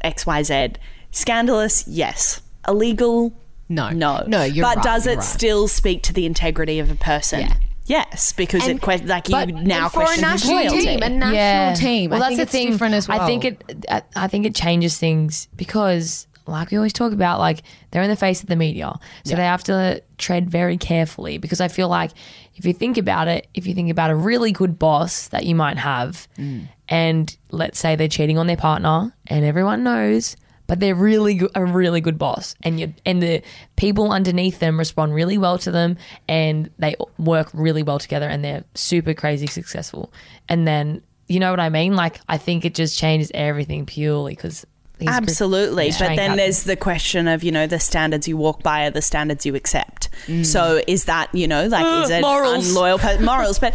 [0.00, 0.68] X, Y, Z.
[1.10, 2.40] Scandalous, yes.
[2.66, 3.34] Illegal,
[3.74, 3.88] No.
[3.90, 5.24] no, No, you're But right, does you're it right.
[5.24, 7.40] still speak to the integrity of a person?
[7.40, 7.54] Yeah.
[7.86, 10.56] Yes, because And- it que- like you but- now and for a question his national
[10.56, 10.80] loyalty.
[10.86, 12.10] team, a national team.
[12.10, 12.70] Well, I that's think the it's thing.
[12.70, 13.20] different as well.
[13.20, 13.84] I think it.
[13.90, 18.08] I, I think it changes things because, like we always talk about, like they're in
[18.10, 18.92] the face of the media,
[19.24, 21.38] so they have to tread very carefully.
[21.38, 22.12] Because I feel like
[22.54, 25.56] if you think about it, if you think about a really good boss that you
[25.56, 26.68] might have, Mm.
[26.88, 30.36] and let's say they're cheating on their partner, and everyone knows.
[30.66, 33.42] But they're really good, a really good boss, and you and the
[33.76, 35.96] people underneath them respond really well to them,
[36.28, 40.12] and they work really well together, and they're super crazy successful.
[40.48, 41.96] And then you know what I mean?
[41.96, 44.66] Like I think it just changes everything purely because
[45.00, 45.88] Absolutely.
[45.88, 45.98] Yeah.
[45.98, 49.02] But then there's the question of, you know, the standards you walk by are the
[49.02, 50.08] standards you accept.
[50.26, 50.44] Mm.
[50.46, 52.68] So is that, you know, like, is it morals.
[52.68, 53.58] unloyal per- morals?
[53.58, 53.72] But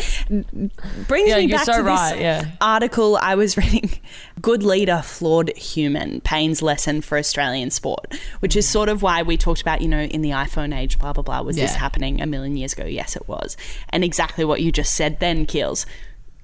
[1.07, 2.51] brings Yeah, me back so to this yeah.
[2.61, 3.89] article I was reading
[4.41, 9.37] Good Leader, Flawed Human Paine's Lesson for Australian Sport, which is sort of why we
[9.37, 11.41] talked about, you know, in the iPhone age, blah, blah, blah.
[11.41, 12.85] Was this happening a million years ago?
[12.85, 13.57] Yes, it was.
[13.89, 15.85] And exactly what you just said then, Keels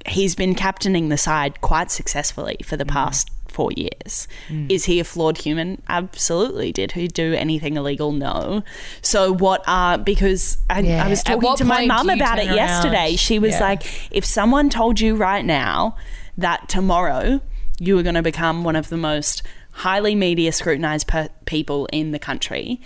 [0.05, 4.27] he's been captaining the side quite successfully for the past four years.
[4.69, 5.81] Is he a flawed human?
[5.87, 6.71] Absolutely.
[6.71, 8.11] Did he do anything illegal?
[8.11, 8.63] No.
[9.01, 11.05] So what are because I, Yeah.
[11.05, 12.55] I was talking to my mum about it around?
[12.55, 13.15] yesterday.
[13.15, 13.59] She was Yeah.
[13.61, 15.95] like, if someone told you right now
[16.37, 17.39] that tomorrow
[17.79, 22.11] you were going to become one of the most highly media scrutinized per- people in
[22.11, 22.79] the country,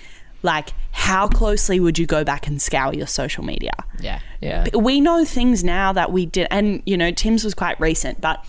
[0.44, 3.72] like how closely would you go back and scour your social media?
[4.00, 4.20] Yeah.
[4.42, 4.66] Yeah.
[4.76, 8.46] we know things now that we did and you know tim's was quite recent but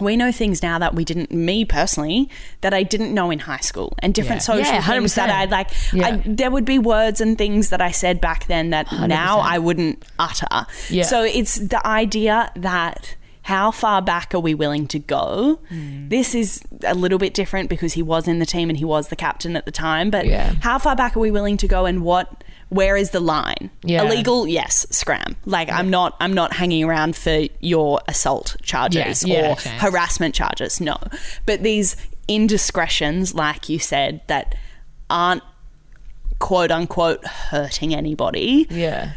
[0.00, 2.28] we know things now that we didn't me personally
[2.60, 4.44] that i didn't know in high school and different Yeah.
[4.54, 6.06] social Yeah, things that i'd like Yeah.
[6.08, 9.58] I, there would be words and things that i said back then that now i
[9.58, 11.04] wouldn't utter Yeah.
[11.04, 15.58] so it's the idea that how far back are we willing to go?
[15.70, 16.08] Hmm.
[16.10, 19.08] This is a little bit different because he was in the team and he was
[19.08, 20.10] the captain at the time.
[20.10, 20.26] But
[20.60, 22.44] how far back are we willing to go, and what?
[22.70, 23.70] Where is the line?
[23.82, 24.02] Yeah.
[24.02, 25.36] Illegal, yes, scram.
[25.46, 30.34] Like I'm not, I'm not hanging around for your assault charges Yeah, yeah, or harassment
[30.34, 30.80] charges.
[30.80, 30.96] No,
[31.46, 31.96] but these
[32.28, 34.54] indiscretions, like you said, that
[35.08, 35.42] aren't
[36.38, 39.12] quote unquote hurting anybody Yeah.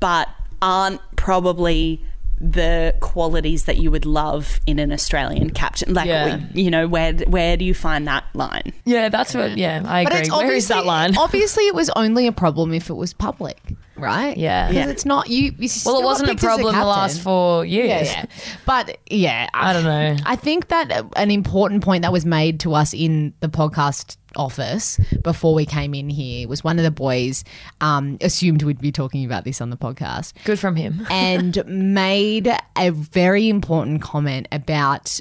[0.00, 0.28] but
[0.60, 2.04] aren't probably
[2.40, 5.92] the qualities that you would love in an Australian captain.
[5.94, 6.38] Like, Yeah.
[6.54, 8.72] you know, where where do you find that line?
[8.84, 9.56] Yeah, that's what.
[9.58, 10.20] Yeah, I But agree.
[10.22, 11.16] it's Where is obviously that line?
[11.18, 13.60] Obviously, it was only a problem if it was public,
[13.96, 14.36] right?
[14.36, 14.68] Yeah.
[14.68, 14.90] because Yeah.
[14.92, 15.52] it's not you.
[15.58, 17.88] you Well, it wasn't a picked as problem the last four years.
[17.88, 18.24] Yeah, yeah.
[18.66, 20.16] But yeah, I don't know.
[20.24, 24.98] I think that an important point that was made to us in the podcast office
[25.22, 27.44] before we came in here was one of the boys
[27.80, 31.06] um, assumed we'd be talking about this on the podcast Good from him.
[31.10, 35.20] and made a very important comment about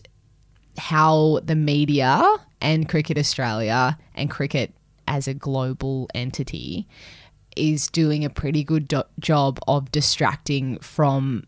[0.78, 2.24] how the media
[2.62, 4.74] and Cricket Australia and cricket
[5.08, 6.88] as a global entity
[7.56, 11.44] is doing a pretty good do- job of distracting from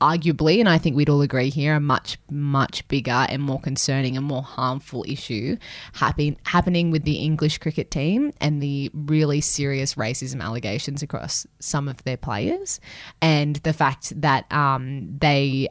[0.00, 4.16] arguably and I think we'd all agree here a much much bigger and more concerning
[4.16, 5.56] and more harmful issue
[5.92, 11.88] happen- happening with the English cricket team and the really serious racism allegations across some
[11.88, 12.80] of their players.
[13.20, 15.68] And the fact that um, they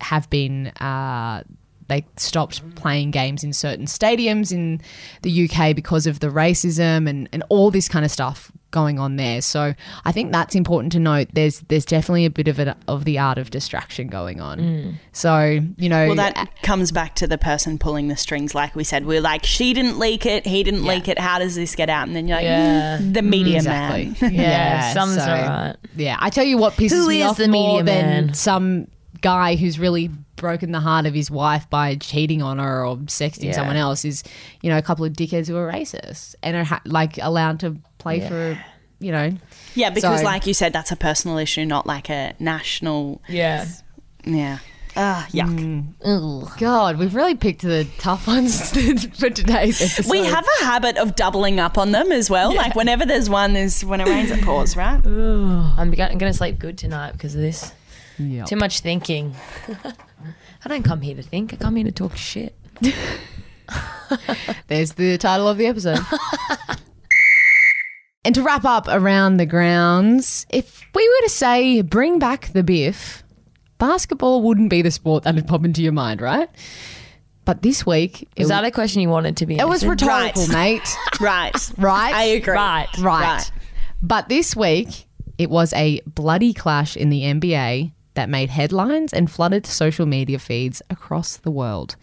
[0.00, 1.42] have been uh,
[1.88, 4.80] they stopped playing games in certain stadiums in
[5.22, 9.16] the UK because of the racism and, and all this kind of stuff going on
[9.16, 9.40] there.
[9.40, 11.28] So I think that's important to note.
[11.32, 14.98] There's there's definitely a bit of it of the art of distraction going on.
[15.12, 18.54] So you know, Well, that comes back to the person pulling the strings.
[18.54, 21.18] Like we said, we're like, she didn't leak it, he didn't leak it.
[21.18, 22.06] How does this get out?
[22.08, 22.98] And then you're like, Yeah.
[22.98, 24.14] "Mm, the media exactly.
[24.20, 24.34] man.
[24.34, 25.76] Yeah, sounds so- alright.
[25.96, 28.34] Yeah, I tell you what pisses Who me is off the more media than man?
[28.34, 28.88] some
[29.20, 33.46] guy who's really broken the heart of his wife by cheating on her or sexting
[33.46, 33.52] Yeah.
[33.52, 34.22] someone else is,
[34.62, 37.76] you know, a couple of dickheads who are racist and are ha- like allowed to
[37.98, 38.58] play for,
[39.00, 39.32] you know,
[39.74, 43.20] Yeah, because So- like you said, that's a personal issue, not like a national.
[43.28, 43.66] Yeah.
[44.24, 44.58] Yeah.
[44.96, 46.58] Ah, yuck.
[46.58, 48.70] God, we've really picked the tough ones
[49.18, 50.10] for today's episode.
[50.10, 52.52] We have a habit of doubling up on them as well.
[52.54, 55.00] Like whenever there's one, there's when it rains, it pours, right?
[55.06, 57.72] I'm going to sleep good tonight because of this.
[58.18, 58.46] Yep.
[58.46, 59.36] Too much thinking.
[60.64, 61.54] I don't come here to think.
[61.54, 62.56] I come here to talk shit.
[64.66, 66.00] There's the title of the episode.
[68.28, 72.62] And to wrap up around the grounds, if we were to say bring back the
[72.62, 73.22] biff,
[73.78, 76.50] basketball wouldn't be the sport that would pop into your mind, right?
[77.46, 79.62] But this week, was that a question you wanted to be asked?
[79.62, 80.02] it was answered?
[80.06, 80.52] rhetorical, Right.
[80.82, 80.96] mate.
[81.22, 81.70] Right.
[81.78, 82.14] Right?
[82.14, 82.52] I agree.
[82.52, 82.86] Right.
[82.98, 83.50] Right.
[84.02, 85.06] But this week,
[85.38, 90.38] it was a bloody clash in the NBA that made headlines and flooded social media
[90.38, 91.96] feeds across the world.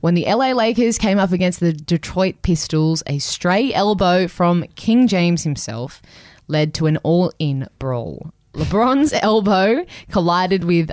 [0.00, 5.06] When the LA Lakers came up against the Detroit Pistons, a stray elbow from King
[5.06, 6.00] James himself
[6.48, 8.32] led to an all in brawl.
[8.54, 10.90] LeBron's elbow collided with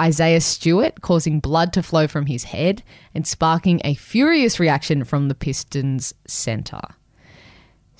[0.00, 5.26] Isaiah Stewart, causing blood to flow from his head and sparking a furious reaction from
[5.26, 6.80] the Pistons' center.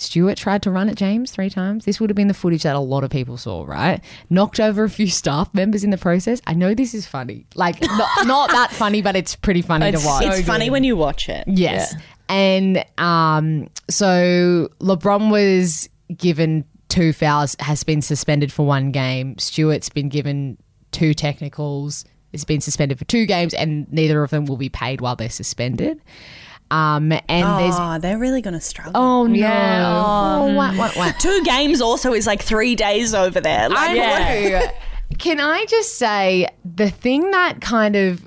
[0.05, 1.85] Stewart tried to run at James three times.
[1.85, 4.01] This would have been the footage that a lot of people saw, right?
[4.31, 6.41] Knocked over a few staff members in the process.
[6.47, 7.47] I know this is funny.
[7.55, 10.25] Like, not, not that funny, but it's pretty funny It's to watch.
[10.25, 11.45] so It's funny when you watch it.
[11.47, 11.95] Yes.
[12.29, 19.37] And um, so LeBron was given two fouls, has been suspended for one game.
[19.39, 20.59] Stewart's been given
[20.93, 25.01] two technicals, has been suspended for two games, and neither of them will be paid
[25.01, 26.01] while they're suspended.
[26.71, 27.23] Um, and
[27.61, 28.93] there's Oh, they're really going to struggle.
[28.97, 30.03] oh no, Yeah.
[30.05, 31.15] oh, what, what, what?
[31.21, 33.69] Two games also is like three days over there.
[33.69, 33.95] Like, I
[34.49, 34.63] know.
[35.19, 38.27] Can I just say the thing that kind of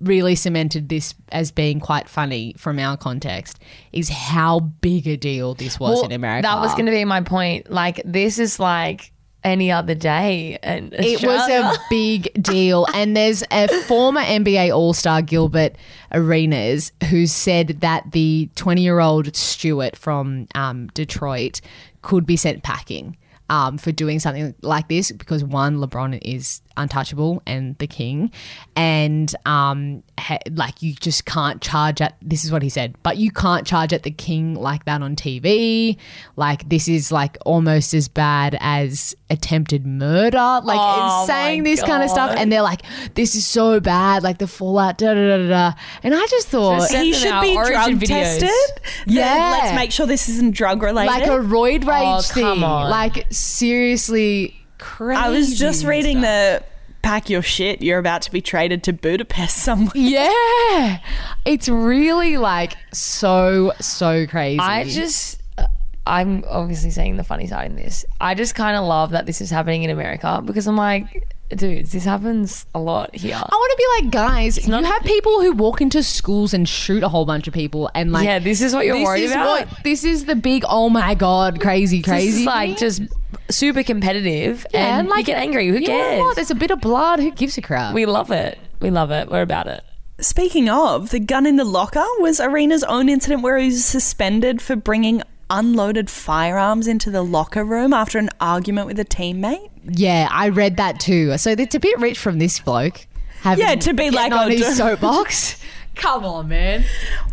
[0.00, 3.58] really cemented this as being quite funny from our context
[3.92, 6.42] is how big a deal this was Well, in America.
[6.42, 7.70] That was going to be my point.
[7.70, 9.12] Like, this is like
[9.46, 10.58] any other day.
[10.62, 12.86] And It was a big deal.
[12.92, 15.76] And there's a former NBA All Star, Gilbert
[16.12, 21.60] Arenas, who said that the 20 year old Stewart from um, Detroit
[22.02, 23.16] could be sent packing.
[23.48, 28.30] Um, for doing something like this because one LeBron is untouchable and the king
[28.74, 33.16] and um ha- like you just can't charge at this is what he said but
[33.16, 35.96] you can't charge at the king like that on TV
[36.36, 41.82] like this is like almost as bad as attempted murder like Oh saying my this
[41.82, 42.82] kind of stuff and they're like
[43.14, 45.72] this is so bad like the fallout da da da da da
[46.02, 48.08] and I just thought Just he should be origin drug videos.
[48.40, 48.82] tested.
[49.06, 49.50] Then Yeah.
[49.62, 51.10] let's make sure this isn't drug related.
[51.10, 52.90] like a roid rage Oh, thing come on.
[52.90, 55.90] like seriously crazy I was just stuff.
[55.90, 56.62] reading the
[57.02, 57.82] pack your shit.
[57.82, 59.92] You're about to be traded to Budapest somewhere.
[59.94, 60.98] Yeah.
[61.44, 64.58] It's really like so, so crazy.
[64.58, 65.66] I just, uh,
[66.06, 68.04] I'm obviously saying the funny side in this.
[68.20, 71.92] I just kind of love that this is happening in America because I'm like, dudes,
[71.92, 73.36] this happens a lot here.
[73.36, 77.02] I want to be like, guys, you have people who walk into schools and shoot
[77.02, 79.46] a whole bunch of people, and like, yeah, this is what you're worried about.
[79.68, 82.40] what this is the big oh my god, crazy, This crazy.
[82.40, 83.02] is like just
[83.50, 85.68] super competitive, Yeah, and, you get angry.
[85.68, 86.20] Who you know cares?
[86.20, 86.34] what?
[86.36, 87.20] There's a bit of blood.
[87.20, 87.94] Who gives a crap?
[87.94, 88.58] we love it.
[88.80, 89.30] We love it.
[89.30, 89.82] We're about it.
[90.18, 94.62] Speaking of, the gun in the locker was Arenas' own incident where he was suspended
[94.62, 99.70] for bringing unloaded firearms into the locker room after an argument with a teammate.
[99.90, 101.36] Yeah, I read that too.
[101.38, 103.06] So it's a bit rich from this bloke.
[103.40, 105.62] Having, Yeah, to be like, on his soapbox.
[105.94, 106.84] Come on, man.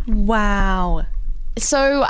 [0.06, 1.02] Wow.
[1.58, 2.06] So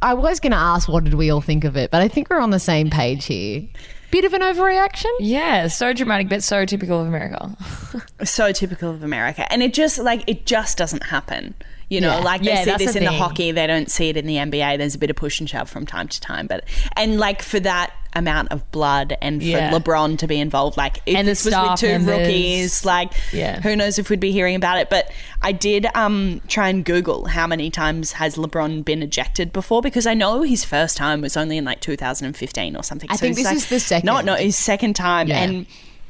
[0.00, 2.30] I was going to ask what did we all think of it, but I think
[2.30, 3.66] we're on the same page here.
[4.10, 5.10] Bit of an overreaction?
[5.20, 7.56] Yeah, so dramatic, but so typical of America.
[8.24, 9.50] So typical of America.
[9.52, 11.54] And it just like it just doesn't happen.
[11.88, 12.24] You know, Yeah.
[12.24, 14.36] like they Yeah, see this the in the hockey, they don't see it in the
[14.36, 14.76] NBA.
[14.76, 16.64] There's a bit of push and shove from time to time, but
[16.96, 19.70] and like for that amount of blood and for Yeah.
[19.70, 22.06] LeBron to be involved, like if And this was with two members.
[22.18, 23.60] rookies, like Yeah.
[23.60, 24.88] who knows if we'd be hearing about it.
[24.90, 25.10] But
[25.42, 30.06] I did um try and Google how many times has LeBron been ejected before because
[30.06, 33.10] I know his first time was only in like 2015 or something.
[33.10, 34.06] I think it's this like- is the second.
[34.06, 35.42] No, no, his second time, Yeah.
[35.42, 35.66] and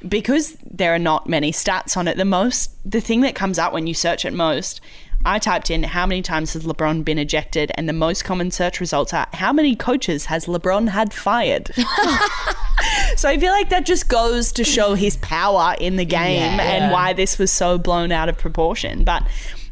[0.09, 3.73] because there are not many stats on it, the most the thing that comes up
[3.73, 4.81] when you search it most.
[5.25, 8.81] I typed in how many times has LeBron been ejected, and the most common search
[8.81, 11.71] results are how many coaches has LeBron had fired.
[13.17, 16.63] so I feel like that just goes to show his power in the game Yeah.
[16.63, 19.05] and why this was so blown out of proportion.
[19.05, 19.25] But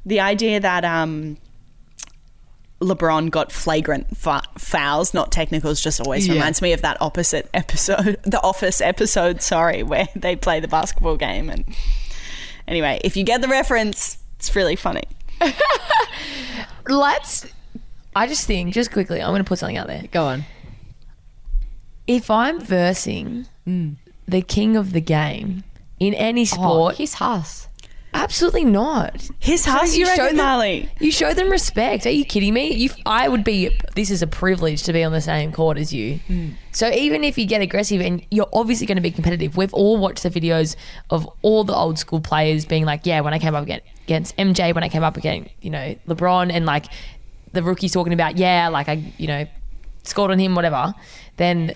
[0.04, 1.38] the idea that um,
[2.80, 6.34] LeBron got flagrant fa- fouls, not technicals, just always Yeah.
[6.34, 11.16] reminds me of that opposite episode, the Office episode, sorry, where they play the basketball
[11.16, 11.48] game.
[11.48, 11.64] And
[12.68, 15.04] anyway, if you get the reference, it's really funny.
[16.88, 17.46] Let's
[18.14, 20.04] I just think, just quickly, I'm going to put something out there.
[20.10, 20.44] go on.
[22.06, 23.96] If I'm versing mm.
[24.26, 25.64] the king of the game
[25.98, 27.68] in any Oh, sport, he's Huss.
[28.14, 29.28] absolutely not.
[29.40, 30.88] His So house, you show them- Marlee?
[31.00, 32.06] You show them respect.
[32.06, 32.72] Are you kidding me?
[32.72, 33.76] You, I would be.
[33.96, 36.20] This is a privilege to be on the same court as you.
[36.28, 36.52] Mm.
[36.70, 39.98] So even if you get aggressive and you're obviously going to be competitive, we've all
[39.98, 40.76] watched the videos
[41.10, 44.36] of all the old school players being like, "Yeah, when I came up against, against
[44.36, 46.86] MJ, when I came up against you know LeBron, and like
[47.52, 49.46] the rookies talking about, yeah, like I you know
[50.04, 50.94] scored on him, whatever."
[51.36, 51.74] Then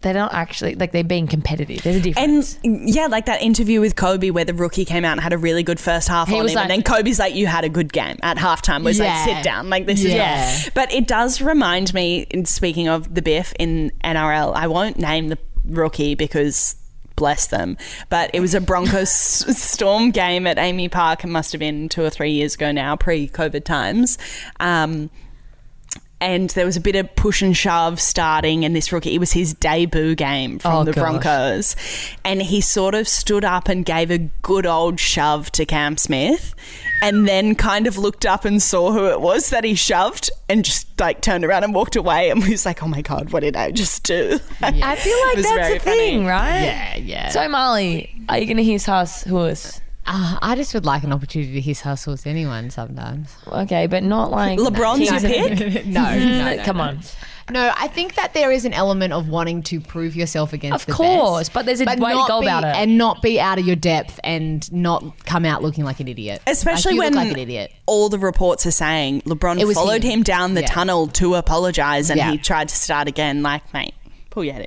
[0.00, 1.82] they don't actually like they're being competitive.
[1.82, 2.58] There's a difference.
[2.64, 5.38] And yeah, like that interview with Kobe where the rookie came out and had a
[5.38, 7.68] really good first half He on him, like- and then Kobe's like, "You had a
[7.70, 9.06] good game." At halftime, was Yeah.
[9.06, 10.50] like, "Sit down." Like this Yeah.
[10.50, 12.26] is But it does remind me.
[12.30, 16.76] in Speaking of the Biff in NRL, I won't name the rookie because
[17.16, 17.76] bless them,
[18.08, 19.10] but it was a Broncos
[19.56, 21.24] Storm game at AAMI Park.
[21.24, 24.18] It must have been two or three years ago now, pre-COVID times.
[24.60, 25.10] Um,
[26.24, 29.32] and there was a bit of push and shove starting and this rookie it was
[29.32, 31.02] his debut game from Oh, the gosh.
[31.02, 31.76] Broncos
[32.24, 36.54] and he sort of stood up and gave a good old shove to Cam Smith
[37.02, 40.64] and then kind of looked up and saw who it was that he shoved and
[40.64, 43.56] just like turned around and walked away and was like oh my god what did
[43.56, 46.62] I just do I feel like that's very a thing, right?
[46.64, 47.28] Yeah, yeah.
[47.28, 49.80] So Marlee, are you going to hiss us who's?
[50.06, 53.34] Uh, I just would like an opportunity to hiss hustles to anyone sometimes.
[53.48, 57.00] Okay, but not like LeBron's your pick no, no, Come on.
[57.50, 60.86] No, I think that there is an element of wanting to prove yourself against Of
[60.86, 62.74] the course, best, but there's a way to go be- about it.
[62.76, 66.40] and not be out of your depth and not come out looking like an idiot.
[66.46, 67.70] Especially like, you when like an idiot.
[67.86, 70.20] all the reports are saying LeBron It was followed him.
[70.20, 70.68] him, down the Yeah.
[70.68, 72.30] tunnel to apologize and Yeah.
[72.30, 73.94] he tried to start again like mate
[74.30, 74.62] pull your head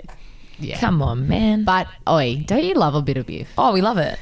[0.59, 0.79] in Yeah.
[0.79, 1.63] Come on, man.
[1.63, 3.47] But oi, don't you love a bit of beef?
[3.57, 4.19] oh, we love it.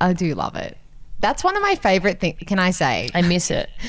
[0.00, 0.76] I do love it.
[1.20, 2.38] That's one of my favorite things.
[2.46, 3.08] Can I say?
[3.14, 3.70] I miss it.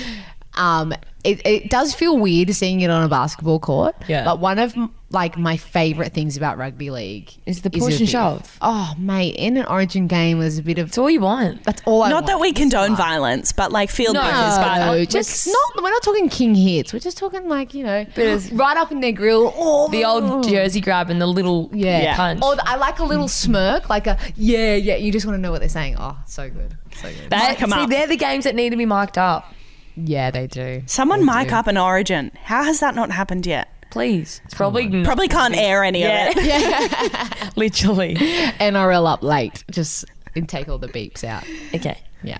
[0.58, 0.92] Um,
[1.24, 3.96] it, it does feel weird seeing it on a basketball court.
[4.08, 4.26] Yeah.
[4.26, 4.76] But one of
[5.10, 8.58] like my favorite things about rugby league Is the a push and shove.
[8.62, 11.64] Oh, mate, in an Origin game, there's a bit of It's all you want.
[11.64, 12.26] that's all I Not want.
[12.28, 12.98] that we condone fun.
[12.98, 15.06] violence, but like field No, work is No, fun.
[15.08, 15.82] just not.
[15.84, 16.92] We're not talking king hits.
[16.92, 18.06] We're just talking like you know,
[18.52, 19.54] right up in their grill.
[19.56, 22.02] Oh, The old jersey grab and the little yeah.
[22.02, 22.16] Yeah.
[22.18, 22.44] punch.
[22.44, 24.96] Or I like a little smirk, like a yeah, yeah.
[24.98, 25.96] You just want to know what they're saying.
[25.98, 27.30] Oh, so good, so good.
[27.30, 27.90] That- Mic 'em see, up.
[27.90, 29.54] they're the games that need to be mic'd up.
[29.96, 30.84] yeah, they do.
[30.86, 31.56] Someone They mic do.
[31.56, 32.32] up an origin.
[32.44, 33.70] How has that not happened yet?
[33.90, 34.42] Please.
[34.46, 36.30] It's probably not- Probably can't air any Yeah.
[36.30, 37.52] of it.
[37.58, 38.16] literally.
[38.16, 39.64] NRL up late.
[39.72, 41.44] Just and take all the beeps out.
[41.74, 41.98] Okay.
[42.24, 42.38] Yeah.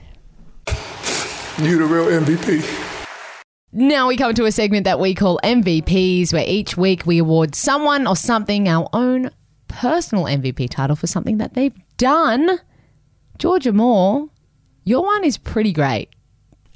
[1.60, 2.84] You the real MVP.
[3.74, 7.56] Now we come to a segment that we call MVPs, where each week we award
[7.56, 9.30] someone or something our own
[9.68, 12.60] personal MVP title for something that they've done.
[13.40, 14.28] Georgia Moore,
[14.84, 16.10] your one is pretty great.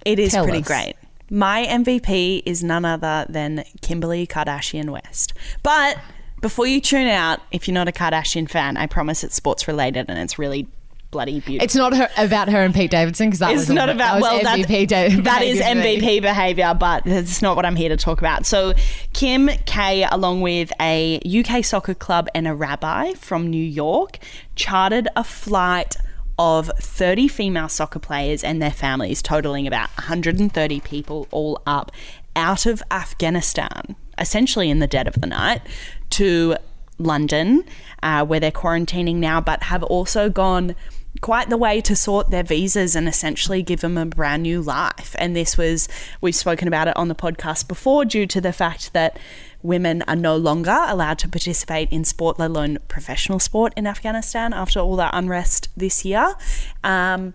[0.05, 0.67] It is Tell pretty us.
[0.67, 0.95] great.
[1.31, 5.33] My MVP is none other than Kimberly Kardashian West.
[5.63, 5.97] But
[6.41, 10.07] before you tune out, if you're not a Kardashian fan, I promise it's sports related
[10.09, 10.67] and it's really
[11.09, 11.63] bloody beautiful.
[11.63, 14.15] It's not her, about her and Pete Davidson because that it's was not that about
[14.15, 14.89] was well MVP.
[14.89, 16.01] that, da- that is behaviour to me.
[16.01, 18.45] MVP behavior, but that's not what I'm here to talk about.
[18.45, 18.73] So
[19.13, 24.19] Kim K, along with a UK soccer club and a rabbi from New York,
[24.55, 25.95] chartered a flight
[26.37, 31.91] of 30 female soccer players and their families, totaling about 130 people all up,
[32.35, 35.61] out of Afghanistan, essentially in the dead of the night,
[36.11, 36.55] to
[36.97, 37.63] London,
[38.03, 40.75] uh, where they're quarantining now, but have also gone
[41.19, 45.15] quite the way to sort their visas and essentially give them a brand new life.
[45.19, 45.89] And this was,
[46.21, 49.19] we've spoken about it on the podcast before, due to the fact that
[49.63, 54.53] women are no longer allowed to participate in sport, let alone professional sport in Afghanistan
[54.53, 56.35] after all that unrest this year.
[56.83, 57.33] Um,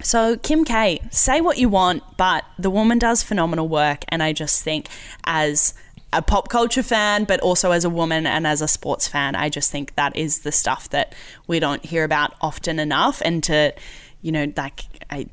[0.00, 4.04] so, Kim K, say what you want, but the woman does phenomenal work.
[4.08, 4.88] And I just think,
[5.24, 5.74] as
[6.12, 9.48] a pop culture fan, but also as a woman and as a sports fan, I
[9.48, 11.14] just think that is the stuff that
[11.46, 13.20] we don't hear about often enough.
[13.24, 13.74] And to,
[14.22, 15.26] you know, like, I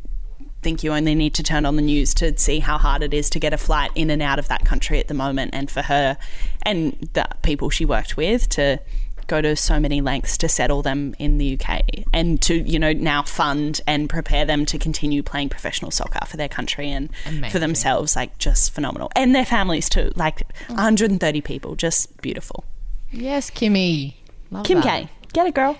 [0.66, 3.30] think you only need to turn on the news to see how hard it is
[3.30, 5.52] to get a flight in and out of that country at the moment.
[5.54, 6.18] And for her
[6.64, 8.80] and the people she worked with to
[9.28, 12.94] go to so many lengths to settle them in the UK and to you know
[12.94, 17.10] now fund and prepare them to continue playing professional soccer for their country and
[17.52, 20.76] for themselves like just phenomenal and their families too like mm.
[20.76, 22.64] 130 people just beautiful
[23.12, 24.14] Yes, Kimmy.
[24.52, 25.08] Love Kim that.
[25.08, 25.76] K get it girl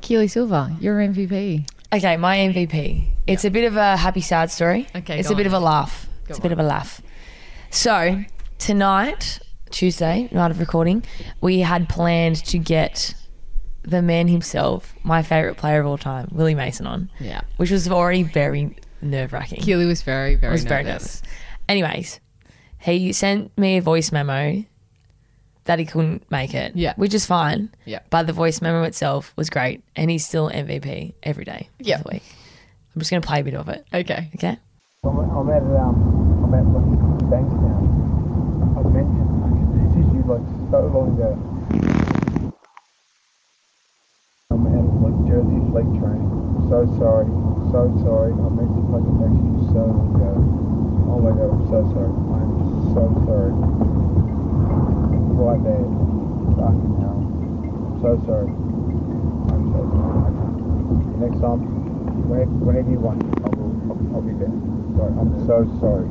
[0.00, 1.68] Keely Silva, you're MVP.
[1.92, 3.06] Okay, my MVP.
[3.26, 4.86] It's a bit of a happy, sad story.
[4.94, 5.54] Okay, It's go a bit on.
[5.54, 6.08] of a laugh.
[6.28, 7.00] it's a bit of a laugh.
[7.70, 8.22] So,
[8.58, 9.38] tonight,
[9.70, 11.04] Tuesday, night of recording,
[11.40, 13.14] we had planned to get
[13.82, 17.10] the man himself, my favourite player of all time, Willie Mason, on.
[17.20, 17.42] Yeah.
[17.56, 19.60] Which was already very nerve wracking.
[19.60, 21.22] Keely was very, very was very nervous.
[21.22, 21.36] nervous.
[21.68, 22.20] Anyways,
[22.80, 24.64] he sent me a voice memo
[25.66, 26.74] that he couldn't make it.
[26.74, 26.94] Yeah.
[26.96, 27.70] Which is fine.
[27.84, 28.00] Yeah.
[28.10, 29.82] But the voice memo itself was great.
[29.94, 31.98] And he's still MVP every day Yeah.
[31.98, 32.22] of the week.
[32.94, 33.86] I'm just going to play a bit of it.
[33.92, 34.30] Okay.
[34.36, 34.56] Okay?
[35.04, 37.86] I'm, I'm at um, I'm at like Bankstown.
[38.74, 39.30] I mentioned
[39.76, 41.30] this is you like so long ago.
[44.50, 46.32] I'm at like Jersey Flegg training.
[46.70, 47.26] So sorry,
[47.70, 48.32] so sorry.
[48.32, 50.32] I meant to fucking text you so long ago.
[51.12, 52.10] Oh my god, I'm so sorry.
[52.34, 52.50] I'm
[52.94, 53.95] so sorry.
[55.36, 55.84] Right there.
[56.56, 57.20] Fucking hell.
[57.20, 58.48] I'm so sorry.
[58.48, 60.16] I'm so sorry.
[60.24, 60.32] I.
[61.20, 61.60] Next time,
[62.28, 63.72] whenever, whenever you want, I will.
[63.92, 64.50] I'll, I'll be there.
[64.96, 66.08] Sorry, I'm so sorry.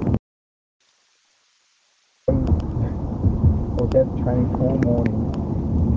[2.29, 5.17] I was at training all morning.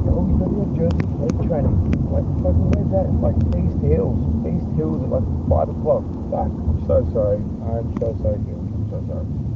[0.08, 1.76] Oh, you got your Jersey Flegg training.
[2.08, 3.08] Like, fucking where's that?
[3.20, 4.18] Like East Hills.
[4.48, 6.04] East Hills at like five o'clock.
[6.32, 6.48] Fuck.
[6.48, 7.44] I'm so sorry.
[7.68, 8.68] I'm so sorry, Hills.
[8.72, 9.47] I'm so sorry.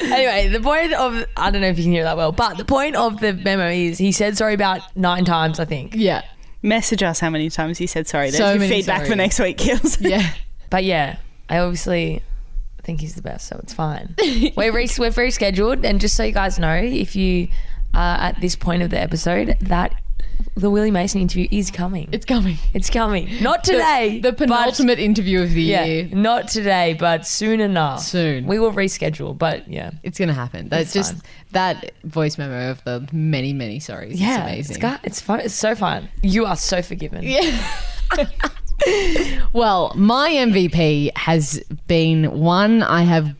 [0.00, 2.64] Anyway, the point of, I don't know if you can hear that well, but the
[2.64, 5.94] point of the memo is he said sorry about nine times, I think.
[5.94, 6.22] Yeah.
[6.62, 9.38] message us how many times he said sorry there's So your many feedback for next
[9.38, 10.32] week kills Yeah.
[10.70, 11.16] But yeah,
[11.48, 12.22] I obviously
[12.82, 14.14] think he's the best, so it's fine.
[14.56, 17.48] we're re- we're rescheduled, and just so you guys know, if you
[17.94, 19.94] are at this point of the episode, that
[20.56, 22.08] the Willie Mason interview is coming.
[22.12, 22.56] It's coming.
[22.72, 23.28] It's coming.
[23.42, 24.20] Not today.
[24.22, 26.08] The, the but- penultimate interview of the yeah, year.
[26.12, 28.00] not today, but soon enough.
[28.00, 28.46] Soon.
[28.46, 29.90] We will reschedule, but yeah.
[30.02, 30.70] It's gonna happen.
[30.70, 31.22] That's It's just fine.
[31.52, 34.12] that voice memo of the many, many sorries.
[34.14, 34.80] Yeah, it's it's, amazing.
[34.80, 35.40] got, it's fun.
[35.40, 36.08] It's so fun.
[36.22, 37.22] You are so forgiven.
[37.22, 37.60] Yeah.
[39.52, 43.34] well, my MVP has been one I have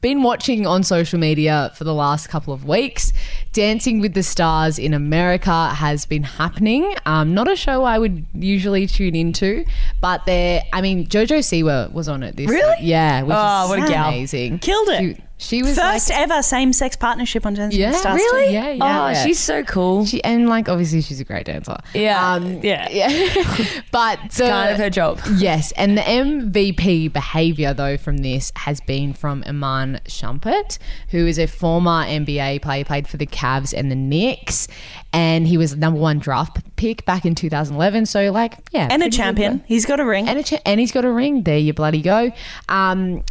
[0.00, 3.12] been watching on social media for the last couple of weeks.
[3.52, 6.94] Dancing with the Stars in America has been happening.
[7.04, 9.64] Um, not a show I would usually tune into,
[10.00, 10.62] but there.
[10.72, 12.48] I mean, JoJo Siwa was on it this.
[12.48, 12.76] Really?
[12.86, 13.22] Yeah.
[13.22, 14.08] Which Oh, is what a gal.
[14.08, 14.60] Amazing.
[14.60, 15.16] Killed it.
[15.16, 18.16] She, She was First like, ever same sex partnership on Dancing Yeah, with the Stars.
[18.16, 18.46] really?
[18.48, 18.52] too.
[18.52, 19.04] Yeah, yeah.
[19.04, 19.24] Oh, yeah.
[19.24, 20.04] she's so cool.
[20.04, 21.78] She, and like obviously she's a great dancer.
[21.94, 22.88] Yeah, Um, yeah.
[22.90, 23.08] yeah.
[23.90, 25.18] but the, kind of her job.
[25.36, 30.78] Yes, and the MVP behaviour though from this has been from Iman Shumpert,
[31.08, 34.68] who is a former NBA player, played for the Cavs and the Knicks,
[35.12, 38.06] and he was the number one draft pick back in 2011.
[38.06, 39.64] So like, yeah, And a pretty good champion.
[39.66, 40.28] He's got a ring.
[40.28, 41.44] and, a cha- and he's got a ring.
[41.44, 42.30] There you bloody go.
[42.68, 43.24] Um,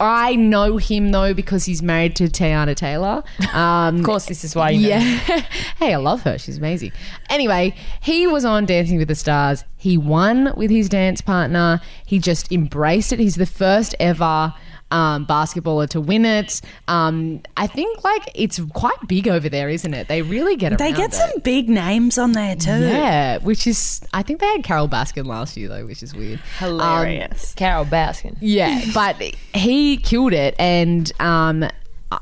[0.00, 3.22] I know him though because he's married to Teyana Taylor.
[3.52, 4.88] Um, Of course, this is why you know.
[4.96, 5.40] yeah.
[5.78, 6.38] hey, I love her.
[6.38, 6.92] She's amazing.
[7.30, 9.64] Anyway, he was on Dancing with the Stars.
[9.76, 11.80] He won with his dance partner.
[12.06, 13.18] He just embraced it.
[13.18, 14.54] He's the first ever
[14.94, 16.60] um, basketballer to win it.
[16.86, 20.06] Um, I think like it's quite big over there, isn't it?
[20.06, 21.14] They really get a they get it.
[21.14, 22.70] some big names on there too.
[22.70, 26.38] Yeah, which is I think they had Carole Baskin last year though, which is weird.
[26.60, 27.54] Um, Hilarious.
[27.54, 28.36] Carole Baskin.
[28.40, 29.16] yeah, but
[29.52, 31.68] he killed it, and um,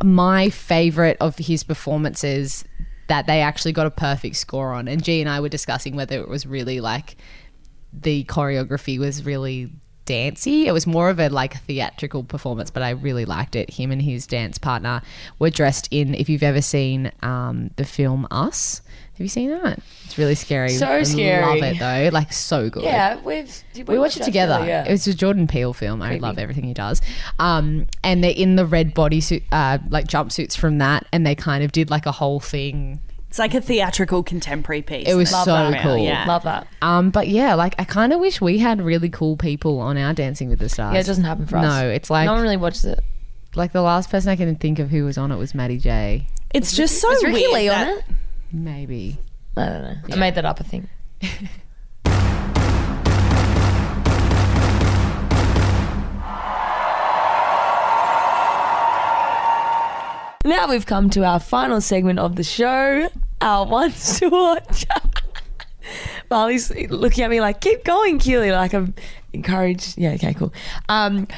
[0.02, 2.64] my favorite of his performances
[3.08, 4.88] that they actually got a perfect score on.
[4.88, 7.16] And G and I were discussing whether it was really like
[7.92, 9.70] the choreography was really
[10.04, 10.66] dancey.
[10.66, 13.70] It was more of a like theatrical performance, but I really liked it.
[13.70, 15.02] Him and his dance partner
[15.38, 16.14] were dressed in.
[16.14, 18.82] If you've ever seen um, the film Us,
[19.12, 19.78] have you seen that?
[20.04, 20.70] It's really scary.
[20.70, 21.44] So I scary.
[21.44, 22.10] Love it though.
[22.12, 22.82] Like so good.
[22.82, 24.64] Yeah, we've did We watched it together.
[24.66, 24.84] Yeah.
[24.84, 26.02] It was a Jordan Peele film.
[26.02, 27.02] I love everything he does.
[27.38, 31.62] Um, and they're in the red bodysuit, uh, like jumpsuits from that, and they kind
[31.62, 33.00] of did like a whole thing.
[33.32, 35.08] It's like a theatrical contemporary piece.
[35.08, 35.82] It was Love so that.
[35.82, 35.96] cool.
[35.96, 36.26] Yeah.
[36.26, 36.66] Love that.
[36.82, 40.12] Um, but yeah, like I kind of wish we had really cool people on our
[40.12, 40.92] Dancing with the Stars.
[40.92, 41.64] Yeah, it doesn't happen for us.
[41.64, 43.00] No, it's like no one really watches it.
[43.54, 46.26] like the last person I can think of who was on it was Maddie J.
[46.52, 48.04] It's just so Was Ricky weird Lee on that- it?
[48.52, 49.16] Maybe.
[49.56, 49.94] I don't know.
[50.12, 50.60] I made that up.
[50.60, 50.90] I think.
[60.44, 63.08] Now we've come to our final segment of the show,
[63.40, 64.86] our ones to watch.
[66.30, 68.50] Marlee's looking at me like, keep going, Keely.
[68.50, 68.94] Like I'm
[69.32, 69.98] encouraged.
[69.98, 70.52] Yeah, okay, cool.
[70.88, 71.28] Um,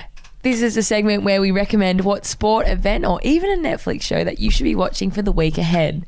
[0.43, 4.25] this is a segment where we recommend what sport, event, or even a Netflix show
[4.25, 6.07] that you should be watching for the week ahead.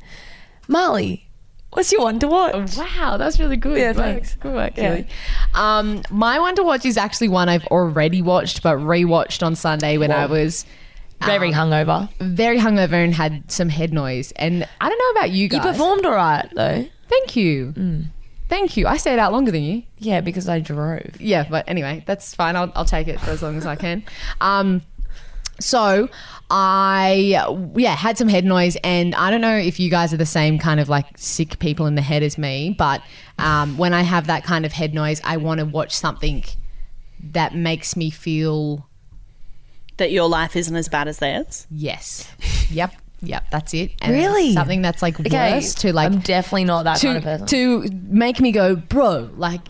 [0.67, 1.23] Marlee,
[1.71, 2.77] what's your one to watch?
[2.77, 3.77] Wow, that's really good.
[3.77, 4.35] Yeah, thanks.
[4.35, 4.83] Good work, Yeah.
[4.89, 5.07] Kelly.
[5.53, 9.97] Um, my one to watch is actually one I've already watched, but rewatched on Sunday
[9.97, 10.65] when I was
[11.25, 12.09] Very hungover.
[12.19, 14.31] very hungover and had some head noise.
[14.33, 15.63] And I don't know about you guys.
[15.65, 16.85] You performed all right, though.
[17.09, 17.73] Thank you.
[18.49, 18.87] Thank you.
[18.87, 19.83] I stayed out longer than you.
[19.97, 21.19] Yeah, because I drove.
[21.19, 22.55] Yeah, but anyway, that's fine.
[22.55, 24.03] I'll, I'll take it for as long as I can.
[24.39, 24.83] Um,
[25.59, 26.07] so
[26.49, 27.43] I
[27.75, 30.59] yeah had some head noise, and I don't know if you guys are the same
[30.59, 33.01] kind of like sick people in the head as me, but
[33.39, 36.45] um, when I have that kind of head noise, I want to watch something
[37.19, 38.87] that makes me feel
[39.97, 41.67] that your life isn't as bad as theirs.
[41.71, 42.29] yes,
[42.69, 43.91] yep, yep, that's it.
[44.01, 44.53] And Really?
[44.53, 47.47] something that's like worse to like I'm definitely not that kind of to person.
[47.47, 49.61] to make me go, bro, like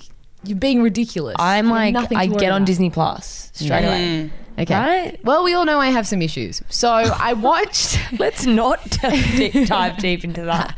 [0.44, 1.36] you're being ridiculous.
[1.40, 4.32] I'm like, nothing I get on about." Disney Plus straight away.
[4.60, 4.74] Okay.
[4.74, 5.20] Right?
[5.24, 6.64] Well, we all know I have some issues.
[6.70, 8.80] So I watched, Let's not
[9.36, 10.74] deep, dive deep into that.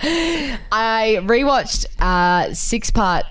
[0.71, 3.23] I rewatched a six part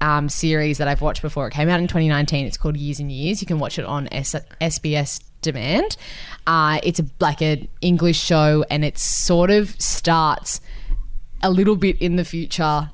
[0.00, 1.48] um, series that I've watched before.
[1.48, 2.46] It came out in 2019.
[2.46, 3.42] It's called Years and Years.
[3.42, 5.96] You can watch it on S- SBS Demand.
[6.46, 10.60] Uh, it's a, like an English show, and it sort of starts
[11.42, 12.90] a little bit in the future,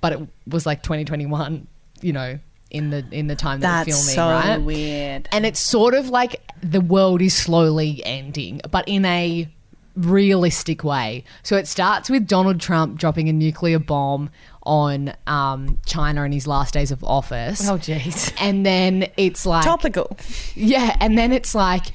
[0.00, 1.66] but it was like 2021.
[2.02, 2.38] You know,
[2.70, 4.62] in the in the time that That's we're so filming, right?
[4.62, 5.28] weird.
[5.32, 9.48] and it's sort of like the world is slowly ending, but in a
[9.96, 11.24] realistic way.
[11.42, 14.30] So it starts with Donald Trump dropping a nuclear bomb
[14.70, 17.68] on um, China in his last days of office.
[17.68, 18.32] Oh, jeez.
[18.40, 20.16] And then it's like Topical.
[20.54, 21.86] yeah, and then it's like,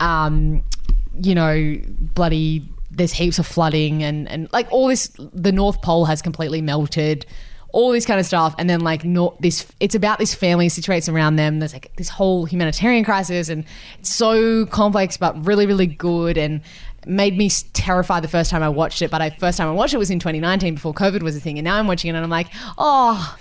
[0.00, 0.64] um,
[1.22, 1.76] you know,
[2.14, 2.68] bloody.
[2.90, 5.08] There's heaps of flooding and and like all this.
[5.32, 7.24] The North Pole has completely melted.
[7.72, 9.66] All this kind of stuff, and then like not this.
[9.80, 11.60] It's about this family situates around them.
[11.60, 13.64] There's like this whole humanitarian crisis, and
[13.98, 16.60] it's so complex, but really, really good, and
[17.06, 19.10] made me terrified the first time I watched it.
[19.10, 21.58] But I first time I watched it was in 2019 before COVID was a thing,
[21.58, 22.48] and now I'm watching it and I'm like,
[22.78, 23.36] oh,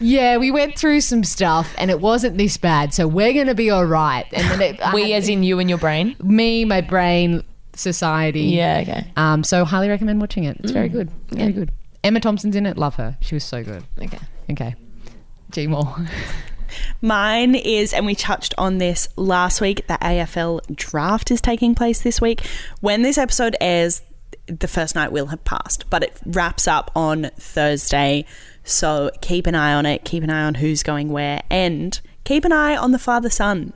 [0.00, 3.70] yeah, we went through some stuff and it wasn't this bad, so we're gonna be
[3.70, 4.24] all right.
[4.32, 6.14] And then it, We, as in you and your brain?
[6.22, 7.42] me, my brain,
[7.74, 8.42] society.
[8.42, 9.10] Yeah, okay.
[9.16, 10.56] Um, so highly recommend watching it.
[10.60, 11.10] It's very good.
[11.30, 11.72] Very good.
[12.04, 12.76] Emma Thompson's in it.
[12.78, 13.16] Love her.
[13.20, 13.82] She was so good.
[14.00, 14.18] Okay.
[14.50, 14.74] Okay.
[15.50, 15.96] G Moore.
[17.00, 22.00] Mine is, and we touched on this last week, the AFL draft is taking place
[22.02, 22.44] this week.
[22.80, 24.02] When this episode airs,
[24.46, 28.24] the first night will have passed, but it wraps up on Thursday.
[28.64, 32.44] So keep an eye on it, keep an eye on who's going where, and keep
[32.44, 33.72] an eye on the father son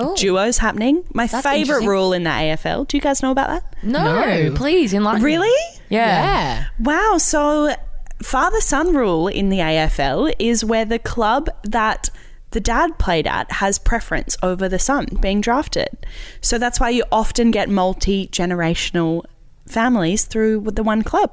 [0.00, 0.14] Oh.
[0.14, 1.02] duos happening.
[1.12, 2.86] My That's favorite rule in the AFL.
[2.86, 3.64] Do you guys know about that?
[3.82, 4.54] No, No.
[4.54, 5.22] please enlighten.
[5.22, 5.26] me.
[5.26, 5.64] Really?
[5.88, 6.06] Yeah.
[6.22, 6.64] Yeah.
[6.78, 7.18] Wow.
[7.18, 7.74] So,
[8.22, 12.10] father son rule in the AFL is where the club that
[12.50, 15.88] the dad played at has preference over the son being drafted.
[16.40, 19.24] So, that's why you often get multi generational
[19.66, 21.30] families through with the one club.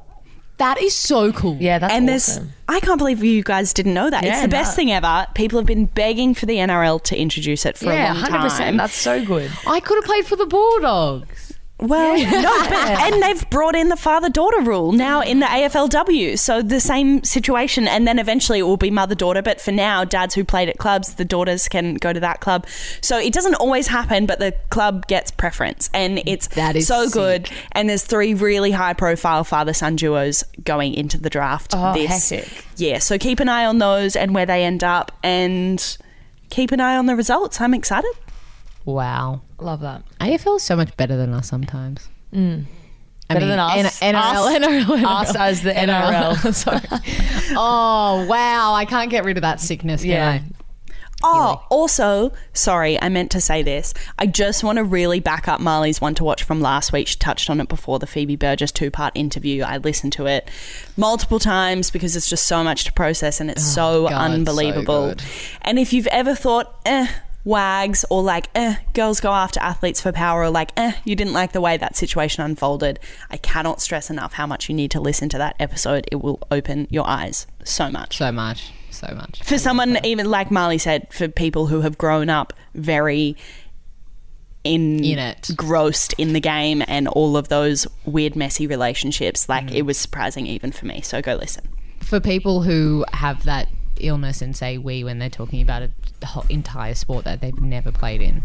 [0.58, 1.58] That is so cool.
[1.60, 2.44] Yeah, that's and awesome.
[2.46, 4.24] there's, I can't believe you guys didn't know that.
[4.24, 4.76] it's Yeah, the best no.
[4.78, 5.28] thing ever.
[5.36, 8.38] People have been begging for the NRL to introduce it for yeah, a long hundred
[8.38, 8.42] time.
[8.50, 8.78] percent.
[8.78, 9.52] That's so good.
[9.68, 11.35] I could have played for the Bulldogs.
[11.78, 12.74] Well, no, but,
[13.14, 16.40] and they've brought in the father daughter rule now in the AFLW.
[16.40, 19.42] So the same situation, and then eventually it will be mother daughter.
[19.42, 22.66] But for now, dads who played at clubs, the daughters can go to that club.
[23.02, 27.06] So it doesn't always happen, but the club gets preference, and it's That is so
[27.08, 27.14] sick.
[27.14, 27.50] good.
[27.74, 31.74] And there's three really high profile father son duos going into the draft.
[31.76, 32.66] Oh, this hectic.
[32.78, 33.00] yeah.
[33.00, 35.98] So keep an eye on those and where they end up, and
[36.50, 37.60] keep an eye on the results.
[37.60, 38.12] I'm excited.
[38.86, 39.42] Wow.
[39.60, 40.04] Love that.
[40.22, 42.08] AFL is so much better than us sometimes.
[42.32, 42.66] I Mm.
[43.30, 44.02] Better than us.
[44.04, 44.54] N- NRL, Us.
[44.60, 45.06] NRL, NRL.
[45.22, 46.54] Us as the NRL.
[46.54, 46.82] Sorry.
[47.58, 48.74] oh, wow.
[48.74, 50.30] I can't get rid of that sickness, can Yeah.
[50.30, 50.44] I?
[51.24, 53.94] Oh, also, sorry, I meant to say this.
[54.20, 57.08] I just want to really back up Marlee's one to watch from last week.
[57.08, 59.64] She touched on it before the Phoebe Burgess two part interview.
[59.64, 60.52] I listened to it
[60.98, 65.08] multiple times because it's just so much to process and it's so Oh, God, unbelievable.
[65.08, 65.24] good.
[65.64, 67.08] and if you've ever thought, eh,
[67.46, 71.32] wags, or like, eh, girls go after athletes for power, or like, eh, you didn't
[71.34, 75.00] like the way that situation unfolded, I cannot stress enough how much you need to
[75.00, 76.06] listen to that episode.
[76.12, 78.74] It will open your eyes so much So much.
[78.92, 79.44] So much.
[79.44, 83.36] for someone even like Marlee said, for people who have grown up very
[84.64, 85.50] in, In it.
[85.50, 90.48] engrossed in the game and all of those weird, messy relationships, like it was surprising
[90.48, 91.02] even for me.
[91.02, 91.68] So go listen.
[92.02, 93.68] For people who have that
[94.00, 95.84] illness and say we when they're talking about
[96.22, 98.44] a whole entire sport that they've never played in,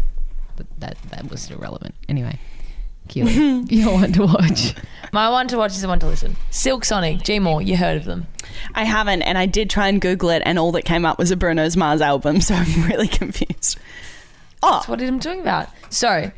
[0.55, 1.95] but that, that was irrelevant.
[2.07, 2.39] Anyway,
[3.07, 4.73] Keely, you're one to watch.
[5.11, 6.37] My one to watch is the one to listen.
[6.49, 8.27] Silk Sonic, G Moore, you heard of them.
[8.73, 11.31] I haven't, and I did try and Google it, and all that came up was
[11.31, 13.77] a Bruno's Mars album, so I'm really confused.
[14.63, 15.69] Oh, That's what did I'm talking about.
[15.89, 16.31] So,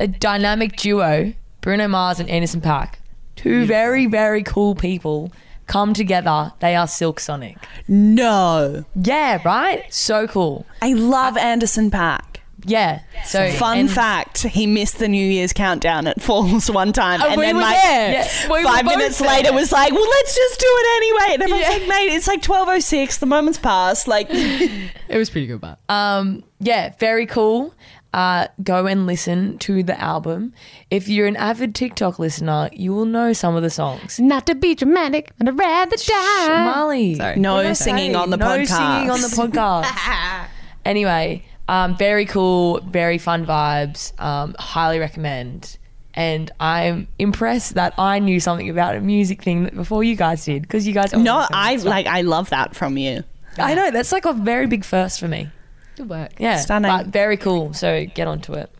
[0.00, 2.94] a dynamic duo, Bruno Mars and Anderson .Paak.
[3.36, 5.32] Two very, very cool people
[5.66, 6.52] come together.
[6.60, 7.56] They are Silk Sonic.
[7.88, 8.84] no.
[8.94, 9.92] Yeah, right?
[9.92, 10.66] So cool.
[10.82, 12.22] I love Anderson .Paak.
[12.66, 13.00] Yeah.
[13.26, 17.20] So Fun and- fact, he missed the New Year's countdown at Falls one time.
[17.20, 18.12] and Oh, we then were like there.
[18.12, 19.28] Yeah, we five both minutes there.
[19.28, 21.34] later was like, well, let's just do it anyway.
[21.34, 24.08] And everyone's like, mate, it's like 12.06, the moment's passed.
[24.08, 27.74] Like, It was pretty good, but Um, yeah, very cool.
[28.14, 30.52] Uh, go and listen to the album.
[30.88, 34.20] If you're an avid TikTok listener, you will know some of the songs.
[34.20, 36.64] not to be dramatic, but I'd rather die.
[36.64, 37.34] Molly, Sorry.
[37.40, 38.38] No what did singing on the podcast.
[38.38, 39.26] no singing on the
[39.58, 40.46] podcast.
[40.84, 44.18] anyway, um, very cool, very fun vibes.
[44.20, 45.76] Um, highly recommend.
[46.14, 50.62] And I'm impressed that I knew something about a music thing before you guys did
[50.62, 51.12] because you guys.
[51.12, 53.24] always no, know so much I like, I love that from you.
[53.58, 55.48] I know that's like a very big first for me.
[55.96, 56.32] Good work.
[56.38, 56.90] Yeah, Stunning.
[56.90, 57.72] but very cool.
[57.74, 58.70] So get onto it.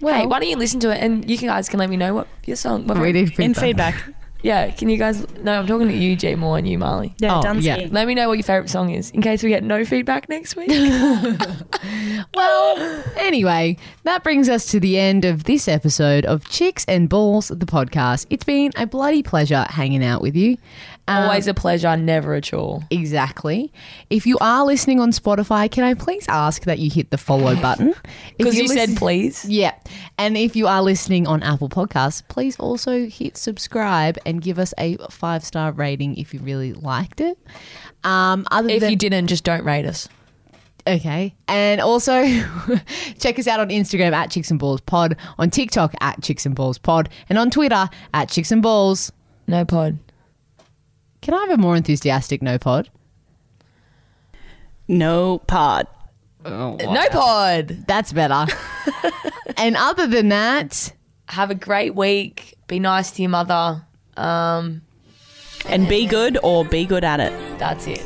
[0.00, 2.14] Well, hey, why don't you listen to it and you guys can let me know
[2.14, 2.86] what your song.
[2.86, 3.94] What we need In feedback.
[3.94, 4.14] feedback.
[4.42, 5.26] Yeah, can you guys?
[5.42, 7.12] No, I'm talking to you, G Moore, and you, Marlee.
[7.18, 7.62] Yeah, Oh, Dunsky.
[7.64, 7.88] yeah.
[7.90, 10.56] Let me know what your favorite song is in case we get no feedback next
[10.56, 10.70] week.
[12.34, 17.48] Well, anyway, that brings us to the end of this episode of Chicks and Balls,
[17.48, 18.26] the podcast.
[18.30, 20.56] It's been a bloody pleasure hanging out with you.
[21.10, 22.82] Um, Always a pleasure, never a chore.
[22.88, 23.72] Exactly.
[24.10, 27.56] If you are listening on Spotify, can I please ask that you hit the follow
[27.60, 27.94] button?
[28.38, 29.44] Because you you're said please.
[29.44, 29.74] Yeah.
[30.18, 34.72] And if you are listening on Apple Podcasts, please also hit subscribe and give us
[34.78, 37.36] a five star rating if you really liked it.
[38.04, 40.08] Um, other If than you didn't, just don't rate us.
[40.86, 41.34] Okay.
[41.48, 42.22] And also
[43.18, 46.54] check us out on Instagram at Chicks and Balls Pod, on TikTok at Chicks and
[46.54, 49.10] Balls Pod, and on Twitter at Chicks and Balls.
[49.48, 49.98] No pod.
[51.22, 52.88] Can I have a more enthusiastic no pod?
[54.88, 55.86] No pod.
[56.44, 56.76] No
[57.10, 57.84] pod.
[57.86, 58.46] That's better.
[59.56, 60.92] and other than that,
[61.28, 62.54] Have a great week.
[62.66, 63.84] Be nice to your mother.
[64.16, 64.82] Um,
[65.66, 67.32] And be good or be good at it.
[67.58, 68.02] that's it.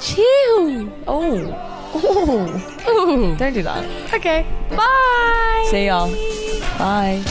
[0.00, 0.92] chill.
[1.06, 1.66] Oh.
[1.92, 3.34] Oh.
[3.38, 4.12] Don't do that.
[4.14, 4.46] Okay.
[4.70, 5.66] Bye.
[5.70, 6.10] See y'all.
[6.78, 7.22] Bye.